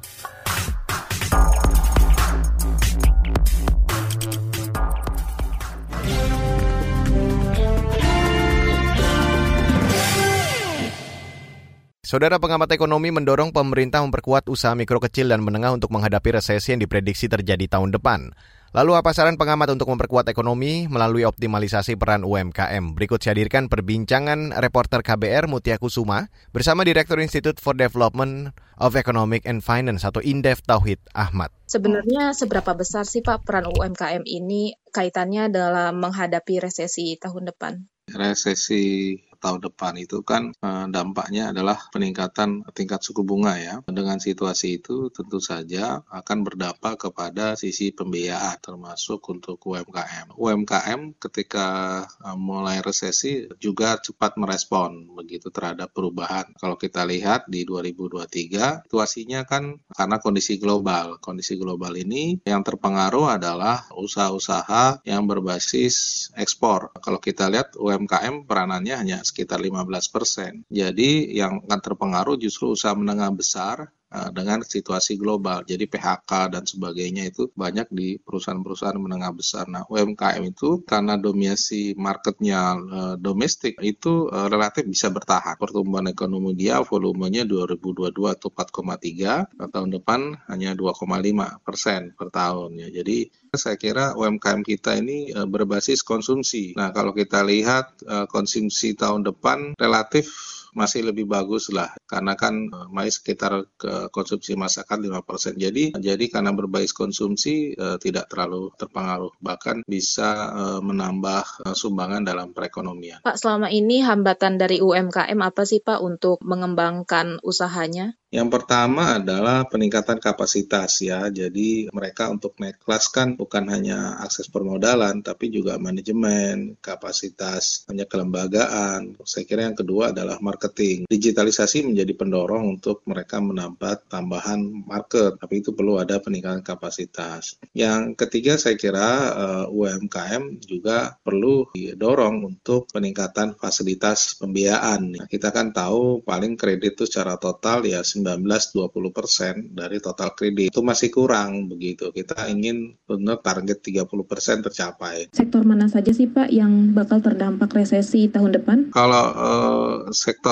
Saudara 12.05 12.37
pengamat 12.37 12.69
ekonomi 12.77 13.09
mendorong 13.09 13.49
pemerintah 13.49 14.05
memperkuat 14.05 14.53
usaha 14.53 14.77
mikro 14.77 15.01
kecil 15.01 15.33
dan 15.33 15.41
menengah 15.41 15.73
untuk 15.73 15.89
menghadapi 15.89 16.37
resesi 16.37 16.77
yang 16.77 16.85
diprediksi 16.85 17.33
terjadi 17.33 17.65
tahun 17.65 17.97
depan. 17.97 18.29
Lalu 18.77 18.93
apa 18.93 19.17
saran 19.17 19.41
pengamat 19.41 19.73
untuk 19.73 19.89
memperkuat 19.89 20.29
ekonomi 20.29 20.85
melalui 20.85 21.25
optimalisasi 21.25 21.97
peran 21.97 22.21
UMKM? 22.29 22.93
Berikut 22.93 23.25
saya 23.25 23.33
hadirkan 23.33 23.73
perbincangan 23.73 24.53
reporter 24.53 25.01
KBR 25.01 25.49
Mutia 25.49 25.81
Kusuma 25.81 26.29
bersama 26.53 26.85
Direktur 26.85 27.17
Institute 27.25 27.57
for 27.57 27.73
Development 27.73 28.53
of 28.77 29.01
Economic 29.01 29.49
and 29.49 29.65
Finance 29.65 30.05
atau 30.05 30.21
Indef 30.21 30.61
Tauhid 30.61 31.01
Ahmad. 31.17 31.57
Sebenarnya 31.73 32.37
seberapa 32.37 32.77
besar 32.77 33.09
sih 33.09 33.25
Pak 33.25 33.49
peran 33.49 33.65
UMKM 33.73 34.29
ini 34.29 34.77
kaitannya 34.93 35.49
dalam 35.49 36.05
menghadapi 36.05 36.61
resesi 36.61 37.17
tahun 37.17 37.49
depan? 37.49 37.89
Resesi 38.13 39.17
tahun 39.45 39.61
depan 39.61 40.01
itu 40.01 40.25
kan 40.25 40.57
eh, 40.57 40.87
dampaknya 40.89 41.53
adalah 41.53 41.77
peningkatan 41.93 42.65
tingkat 42.73 43.05
suku 43.05 43.21
bunga 43.21 43.61
ya. 43.61 43.75
Dengan 43.85 44.17
situasi 44.17 44.81
itu 44.81 45.13
tentu 45.13 45.45
saja 45.45 46.01
akan 46.09 46.39
berdampak 46.49 47.05
kepada 47.05 47.53
sisi 47.61 47.93
pembiayaan 47.93 48.65
termasuk 48.65 49.21
untuk 49.29 49.61
UMKM. 49.61 50.33
UMKM 50.41 51.21
ketika 51.21 51.69
eh, 52.09 52.39
mulai 52.41 52.81
resesi 52.81 53.45
juga 53.61 54.01
cepat 54.01 54.41
merespon 54.41 55.13
begitu 55.13 55.53
terhadap 55.53 55.93
perubahan. 55.93 56.49
Kalau 56.57 56.81
kita 56.81 57.05
lihat 57.05 57.45
di 57.53 57.69
2023 57.69 58.89
situasinya 58.89 59.45
kan 59.45 59.77
karena 59.93 60.17
kondisi 60.17 60.57
global. 60.57 61.21
Kondisi 61.21 61.61
global 61.61 61.93
ini 62.01 62.41
yang 62.49 62.65
terpengaruh 62.65 63.37
adalah 63.37 63.85
usaha-usaha 63.93 65.05
yang 65.05 65.29
berbasis 65.29 66.29
ekspor. 66.39 66.95
Kalau 67.03 67.19
kita 67.19 67.51
lihat 67.51 67.75
UMKM 67.75 68.47
peranannya 68.47 68.95
hanya 68.95 69.19
sekitar 69.35 69.59
15 69.59 70.15
persen. 70.15 70.63
Jadi 70.71 71.35
yang 71.35 71.59
akan 71.67 71.81
terpengaruh 71.83 72.39
justru 72.39 72.71
usaha 72.71 72.95
menengah 72.95 73.35
besar 73.35 73.91
dengan 74.31 74.63
situasi 74.63 75.19
global. 75.19 75.67
Jadi 75.67 75.91
PHK 75.91 76.55
dan 76.55 76.65
sebagainya 76.65 77.29
itu 77.31 77.51
banyak 77.55 77.91
di 77.91 78.19
perusahaan-perusahaan 78.23 78.99
menengah 78.99 79.35
besar. 79.35 79.67
Nah, 79.67 79.83
UMKM 79.91 80.43
itu 80.47 80.87
karena 80.87 81.19
dominasi 81.19 81.99
marketnya 81.99 82.79
uh, 82.79 83.15
domestik 83.19 83.79
itu 83.83 84.31
uh, 84.31 84.47
relatif 84.47 84.87
bisa 84.87 85.11
bertahan. 85.11 85.59
Pertumbuhan 85.59 86.11
ekonomi 86.11 86.55
dia 86.55 86.79
volumenya 86.83 87.43
2022 87.47 88.39
itu 88.39 88.49
4,3, 88.51 89.71
tahun 89.71 89.91
depan 89.91 90.21
hanya 90.51 90.77
2,5 90.79 91.65
persen 91.67 92.15
per 92.15 92.29
tahun 92.31 92.79
ya. 92.79 92.89
Jadi 93.03 93.31
saya 93.55 93.79
kira 93.79 94.19
UMKM 94.19 94.67
kita 94.67 94.99
ini 94.99 95.31
berbasis 95.47 96.03
konsumsi. 96.03 96.75
Nah, 96.75 96.91
kalau 96.91 97.15
kita 97.15 97.47
lihat 97.47 98.03
konsumsi 98.27 98.99
tahun 98.99 99.23
depan 99.23 99.79
relatif 99.79 100.27
masih 100.75 101.07
lebih 101.07 101.25
bagus 101.25 101.71
lah 101.71 101.95
karena 102.05 102.35
kan 102.35 102.69
uh, 102.71 102.91
masih 102.91 103.23
sekitar 103.23 103.65
ke 103.79 104.11
konsumsi 104.11 104.59
masyarakat 104.59 104.99
5%. 104.99 105.57
Jadi 105.57 105.95
jadi 105.97 106.25
karena 106.29 106.51
berbasis 106.51 106.93
konsumsi 106.93 107.73
uh, 107.79 107.97
tidak 107.97 108.29
terlalu 108.29 108.75
terpengaruh 108.77 109.33
bahkan 109.39 109.81
bisa 109.87 110.51
uh, 110.51 110.81
menambah 110.83 111.65
uh, 111.65 111.75
sumbangan 111.75 112.27
dalam 112.27 112.51
perekonomian. 112.51 113.23
Pak, 113.23 113.39
selama 113.39 113.71
ini 113.71 114.03
hambatan 114.03 114.59
dari 114.59 114.83
UMKM 114.83 115.39
apa 115.41 115.63
sih 115.65 115.81
Pak 115.81 116.03
untuk 116.03 116.43
mengembangkan 116.43 117.39
usahanya? 117.41 118.19
Yang 118.35 118.51
pertama 118.51 119.23
adalah 119.23 119.63
peningkatan 119.71 120.19
kapasitas 120.19 120.99
ya. 121.07 121.31
Jadi 121.31 121.87
mereka 121.95 122.27
untuk 122.35 122.59
naik 122.59 122.83
kelas 122.83 123.07
kan 123.15 123.39
bukan 123.39 123.71
hanya 123.71 124.19
akses 124.27 124.51
permodalan 124.51 125.23
tapi 125.23 125.55
juga 125.55 125.79
manajemen, 125.79 126.75
kapasitas, 126.83 127.87
hanya 127.87 128.11
kelembagaan. 128.11 129.15
Saya 129.23 129.47
kira 129.47 129.71
yang 129.71 129.79
kedua 129.79 130.11
adalah 130.11 130.43
marketing. 130.43 130.64
Digitalisasi 131.11 131.85
menjadi 131.85 132.17
pendorong 132.17 132.81
untuk 132.81 133.05
mereka 133.05 133.43
menambah 133.45 134.09
tambahan 134.09 134.65
market, 134.89 135.37
tapi 135.37 135.61
itu 135.61 135.77
perlu 135.77 136.01
ada 136.01 136.17
peningkatan 136.23 136.65
kapasitas. 136.65 137.61
Yang 137.77 138.17
ketiga 138.17 138.57
saya 138.57 138.81
kira 138.81 139.09
uh, 139.35 139.67
eh, 139.69 139.77
UMKM 139.77 140.65
juga 140.65 141.21
perlu 141.21 141.69
didorong 141.77 142.49
untuk 142.49 142.89
peningkatan 142.89 143.61
fasilitas 143.61 144.41
pembiayaan. 144.41 145.21
Nah, 145.21 145.27
kita 145.29 145.53
kan 145.53 145.75
tahu 145.75 146.25
paling 146.25 146.57
kredit 146.57 146.95
itu 146.95 147.11
secara 147.11 147.35
total 147.37 147.83
ya 147.83 148.07
19-20 148.07 149.11
persen 149.11 149.55
dari 149.75 149.99
total 149.99 150.31
kredit. 150.39 150.71
Itu 150.71 150.87
masih 150.87 151.11
kurang 151.11 151.67
begitu. 151.67 152.15
Kita 152.15 152.47
ingin 152.47 152.95
benar 153.03 153.43
target 153.43 153.83
30 153.83 154.07
persen 154.25 154.63
tercapai. 154.63 155.35
Sektor 155.35 155.67
mana 155.67 155.91
saja 155.91 156.15
sih 156.15 156.31
Pak 156.31 156.55
yang 156.55 156.95
bakal 156.95 157.19
terdampak 157.19 157.75
resesi 157.75 158.31
tahun 158.31 158.63
depan? 158.63 158.79
Kalau 158.95 159.27
uh, 159.35 159.97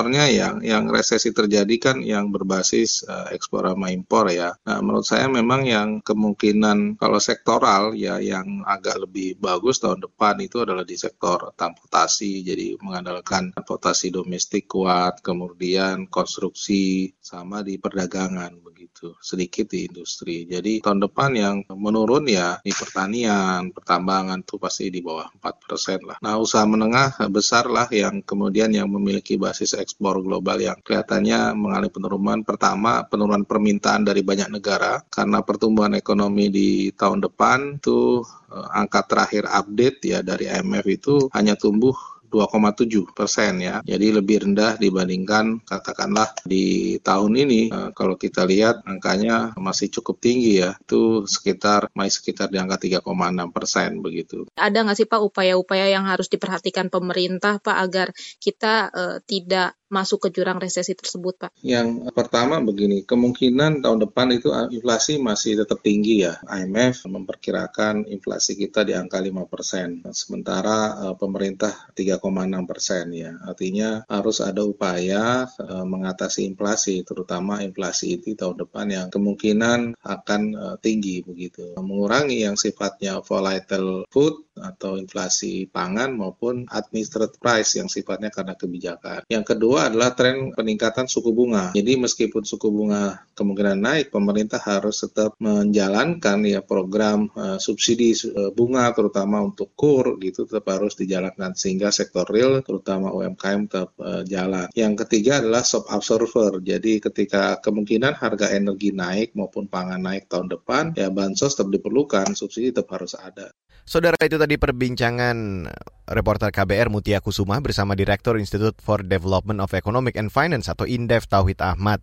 sektornya 0.02 0.26
yang 0.34 0.54
yang 0.66 0.84
resesi 0.90 1.30
terjadi 1.30 1.78
kan 1.78 2.02
yang 2.02 2.34
berbasis 2.34 3.06
uh, 3.06 3.30
ekspor 3.30 3.70
sama 3.70 3.94
impor 3.94 4.34
ya. 4.34 4.50
Nah, 4.66 4.82
menurut 4.82 5.06
saya 5.06 5.30
memang 5.30 5.62
yang 5.62 6.02
kemungkinan 6.02 6.98
kalau 6.98 7.22
sektoral 7.22 7.94
ya 7.94 8.18
yang 8.18 8.66
agak 8.66 8.98
lebih 8.98 9.38
bagus 9.38 9.78
tahun 9.78 10.02
depan 10.02 10.42
itu 10.42 10.66
adalah 10.66 10.82
di 10.82 10.98
sektor 10.98 11.54
transportasi. 11.54 12.42
Jadi 12.42 12.82
mengandalkan 12.82 13.54
transportasi 13.54 14.10
domestik 14.10 14.66
kuat, 14.66 15.22
kemudian 15.22 16.10
konstruksi 16.10 17.14
sama 17.22 17.62
di 17.62 17.78
perdagangan 17.78 18.58
begitu, 18.58 19.14
sedikit 19.22 19.70
di 19.70 19.86
industri. 19.86 20.50
Jadi 20.50 20.82
tahun 20.82 20.98
depan 20.98 21.30
yang 21.38 21.56
menurun 21.70 22.26
ya 22.26 22.58
di 22.58 22.74
pertanian, 22.74 23.70
pertambangan 23.70 24.42
tuh 24.42 24.58
pasti 24.58 24.90
di 24.90 24.98
bawah 24.98 25.30
4% 25.38 26.10
lah. 26.10 26.18
Nah, 26.18 26.42
usaha 26.42 26.66
menengah 26.66 27.22
besar 27.30 27.70
lah 27.70 27.86
yang 27.94 28.18
kemudian 28.26 28.74
yang 28.74 28.90
memiliki 28.90 29.38
basis 29.38 29.78
ekspor 29.78 29.91
global 29.98 30.58
yang 30.60 30.78
kelihatannya 30.80 31.56
mengalami 31.56 31.90
penurunan. 31.92 32.38
Pertama, 32.46 33.04
penurunan 33.08 33.44
permintaan 33.44 34.06
dari 34.06 34.22
banyak 34.22 34.48
negara 34.52 35.02
karena 35.10 35.42
pertumbuhan 35.42 35.96
ekonomi 35.98 36.48
di 36.48 36.70
tahun 36.94 37.24
depan 37.24 37.82
tuh 37.82 38.22
eh, 38.52 38.68
angka 38.78 39.04
terakhir 39.04 39.50
update 39.50 39.98
ya 40.06 40.18
dari 40.22 40.48
IMF 40.48 40.86
itu 40.88 41.14
hanya 41.34 41.58
tumbuh 41.58 41.94
2,7 42.32 43.12
persen 43.12 43.60
ya. 43.60 43.84
Jadi 43.84 44.08
lebih 44.08 44.48
rendah 44.48 44.80
dibandingkan 44.80 45.60
katakanlah 45.68 46.32
di 46.48 46.96
tahun 47.04 47.36
ini. 47.36 47.62
Uh, 47.68 47.90
kalau 47.92 48.16
kita 48.16 48.48
lihat 48.48 48.80
angkanya 48.88 49.52
masih 49.60 49.92
cukup 49.92 50.16
tinggi 50.24 50.64
ya. 50.64 50.72
Itu 50.80 51.28
sekitar 51.28 51.92
masih 51.92 52.24
sekitar 52.24 52.48
di 52.48 52.56
angka 52.56 52.80
3,6 52.80 53.04
persen 53.52 54.00
begitu. 54.00 54.48
Ada 54.56 54.88
nggak 54.88 54.96
sih 54.96 55.06
Pak 55.06 55.20
upaya-upaya 55.20 55.92
yang 55.92 56.08
harus 56.08 56.32
diperhatikan 56.32 56.88
pemerintah 56.88 57.60
Pak 57.60 57.76
agar 57.76 58.08
kita 58.40 58.88
uh, 58.88 59.18
tidak 59.28 59.76
masuk 59.92 60.26
ke 60.26 60.40
jurang 60.40 60.56
resesi 60.56 60.96
tersebut, 60.96 61.36
Pak? 61.36 61.50
Yang 61.60 62.08
pertama 62.16 62.64
begini, 62.64 63.04
kemungkinan 63.04 63.84
tahun 63.84 64.08
depan 64.08 64.32
itu 64.32 64.48
inflasi 64.72 65.20
masih 65.20 65.60
tetap 65.60 65.84
tinggi 65.84 66.24
ya. 66.24 66.40
IMF 66.48 67.04
memperkirakan 67.04 68.08
inflasi 68.08 68.56
kita 68.56 68.88
di 68.88 68.96
angka 68.96 69.20
5 69.20 69.52
persen, 69.52 70.00
sementara 70.16 71.12
uh, 71.12 71.14
pemerintah 71.20 71.92
3,6 71.92 72.24
persen 72.64 73.04
ya. 73.12 73.36
Artinya 73.44 74.08
harus 74.08 74.40
ada 74.40 74.64
upaya 74.64 75.44
uh, 75.44 75.84
mengatasi 75.84 76.48
inflasi, 76.48 77.04
terutama 77.04 77.60
inflasi 77.60 78.16
itu 78.16 78.32
tahun 78.32 78.64
depan 78.64 78.86
yang 78.88 79.06
kemungkinan 79.12 80.00
akan 80.00 80.42
uh, 80.56 80.76
tinggi 80.80 81.20
begitu. 81.20 81.76
Mengurangi 81.76 82.48
yang 82.48 82.56
sifatnya 82.56 83.20
volatile 83.20 84.08
food 84.08 84.40
atau 84.58 85.00
inflasi 85.00 85.64
pangan 85.68 86.12
maupun 86.12 86.68
administrative 86.68 87.40
price 87.40 87.80
yang 87.80 87.88
sifatnya 87.88 88.28
karena 88.28 88.54
kebijakan. 88.56 89.24
Yang 89.28 89.56
kedua 89.56 89.88
adalah 89.88 90.12
tren 90.12 90.52
peningkatan 90.52 91.08
suku 91.08 91.32
bunga. 91.32 91.72
Jadi 91.72 91.96
meskipun 91.96 92.44
suku 92.44 92.68
bunga 92.68 93.24
kemungkinan 93.32 93.78
naik, 93.80 94.06
pemerintah 94.12 94.60
harus 94.60 95.00
tetap 95.04 95.34
menjalankan 95.40 96.44
ya 96.44 96.60
program 96.60 97.32
uh, 97.32 97.56
subsidi 97.56 98.12
uh, 98.12 98.52
bunga 98.52 98.92
terutama 98.92 99.40
untuk 99.40 99.72
kur 99.72 100.20
gitu 100.20 100.44
tetap 100.44 100.68
harus 100.68 100.94
dijalankan 100.94 101.56
sehingga 101.56 101.88
sektor 101.88 102.28
real 102.28 102.60
terutama 102.60 103.10
UMKM 103.12 103.60
tetap 103.68 103.90
uh, 103.98 104.22
jalan. 104.28 104.68
Yang 104.76 105.06
ketiga 105.06 105.40
adalah 105.40 105.64
shock 105.64 105.88
absorber. 105.88 106.60
Jadi 106.60 107.00
ketika 107.00 107.58
kemungkinan 107.64 108.16
harga 108.20 108.52
energi 108.52 108.92
naik 108.92 109.32
maupun 109.32 109.66
pangan 109.66 110.00
naik 110.02 110.28
tahun 110.28 110.52
depan, 110.52 110.92
ya 110.94 111.08
bansos 111.08 111.56
tetap 111.56 111.72
diperlukan, 111.72 112.36
subsidi 112.36 112.70
tetap 112.74 112.92
harus 112.94 113.16
ada. 113.16 113.50
Saudara 113.82 114.14
itu 114.22 114.38
tadi 114.38 114.54
perbincangan 114.54 115.66
reporter 116.06 116.54
KBR 116.54 116.86
Mutia 116.86 117.18
Kusuma 117.18 117.58
bersama 117.58 117.98
Direktur 117.98 118.38
Institute 118.38 118.78
for 118.78 119.02
Development 119.02 119.58
of 119.58 119.74
Economic 119.74 120.14
and 120.14 120.30
Finance 120.30 120.70
atau 120.70 120.86
INDEF 120.86 121.26
Tauhid 121.26 121.58
Ahmad. 121.58 121.98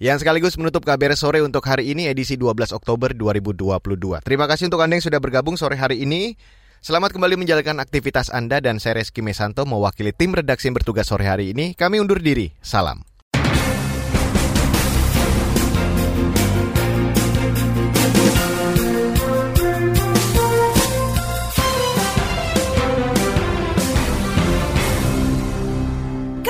Yang 0.00 0.24
sekaligus 0.24 0.56
menutup 0.56 0.82
KBR 0.82 1.14
sore 1.14 1.38
untuk 1.44 1.62
hari 1.68 1.92
ini 1.92 2.08
edisi 2.08 2.34
12 2.34 2.72
Oktober 2.72 3.12
2022. 3.14 4.24
Terima 4.24 4.48
kasih 4.48 4.72
untuk 4.72 4.80
Anda 4.80 4.96
yang 4.98 5.06
sudah 5.06 5.20
bergabung 5.20 5.60
sore 5.60 5.76
hari 5.76 6.02
ini. 6.02 6.34
Selamat 6.80 7.12
kembali 7.12 7.36
menjalankan 7.36 7.76
aktivitas 7.84 8.32
Anda 8.32 8.64
dan 8.64 8.80
saya 8.80 9.04
Reski 9.04 9.20
Mesanto 9.20 9.68
mewakili 9.68 10.16
tim 10.16 10.32
redaksi 10.32 10.72
yang 10.72 10.80
bertugas 10.80 11.04
sore 11.04 11.28
hari 11.28 11.52
ini. 11.52 11.76
Kami 11.76 12.00
undur 12.00 12.24
diri. 12.24 12.56
Salam. 12.64 13.09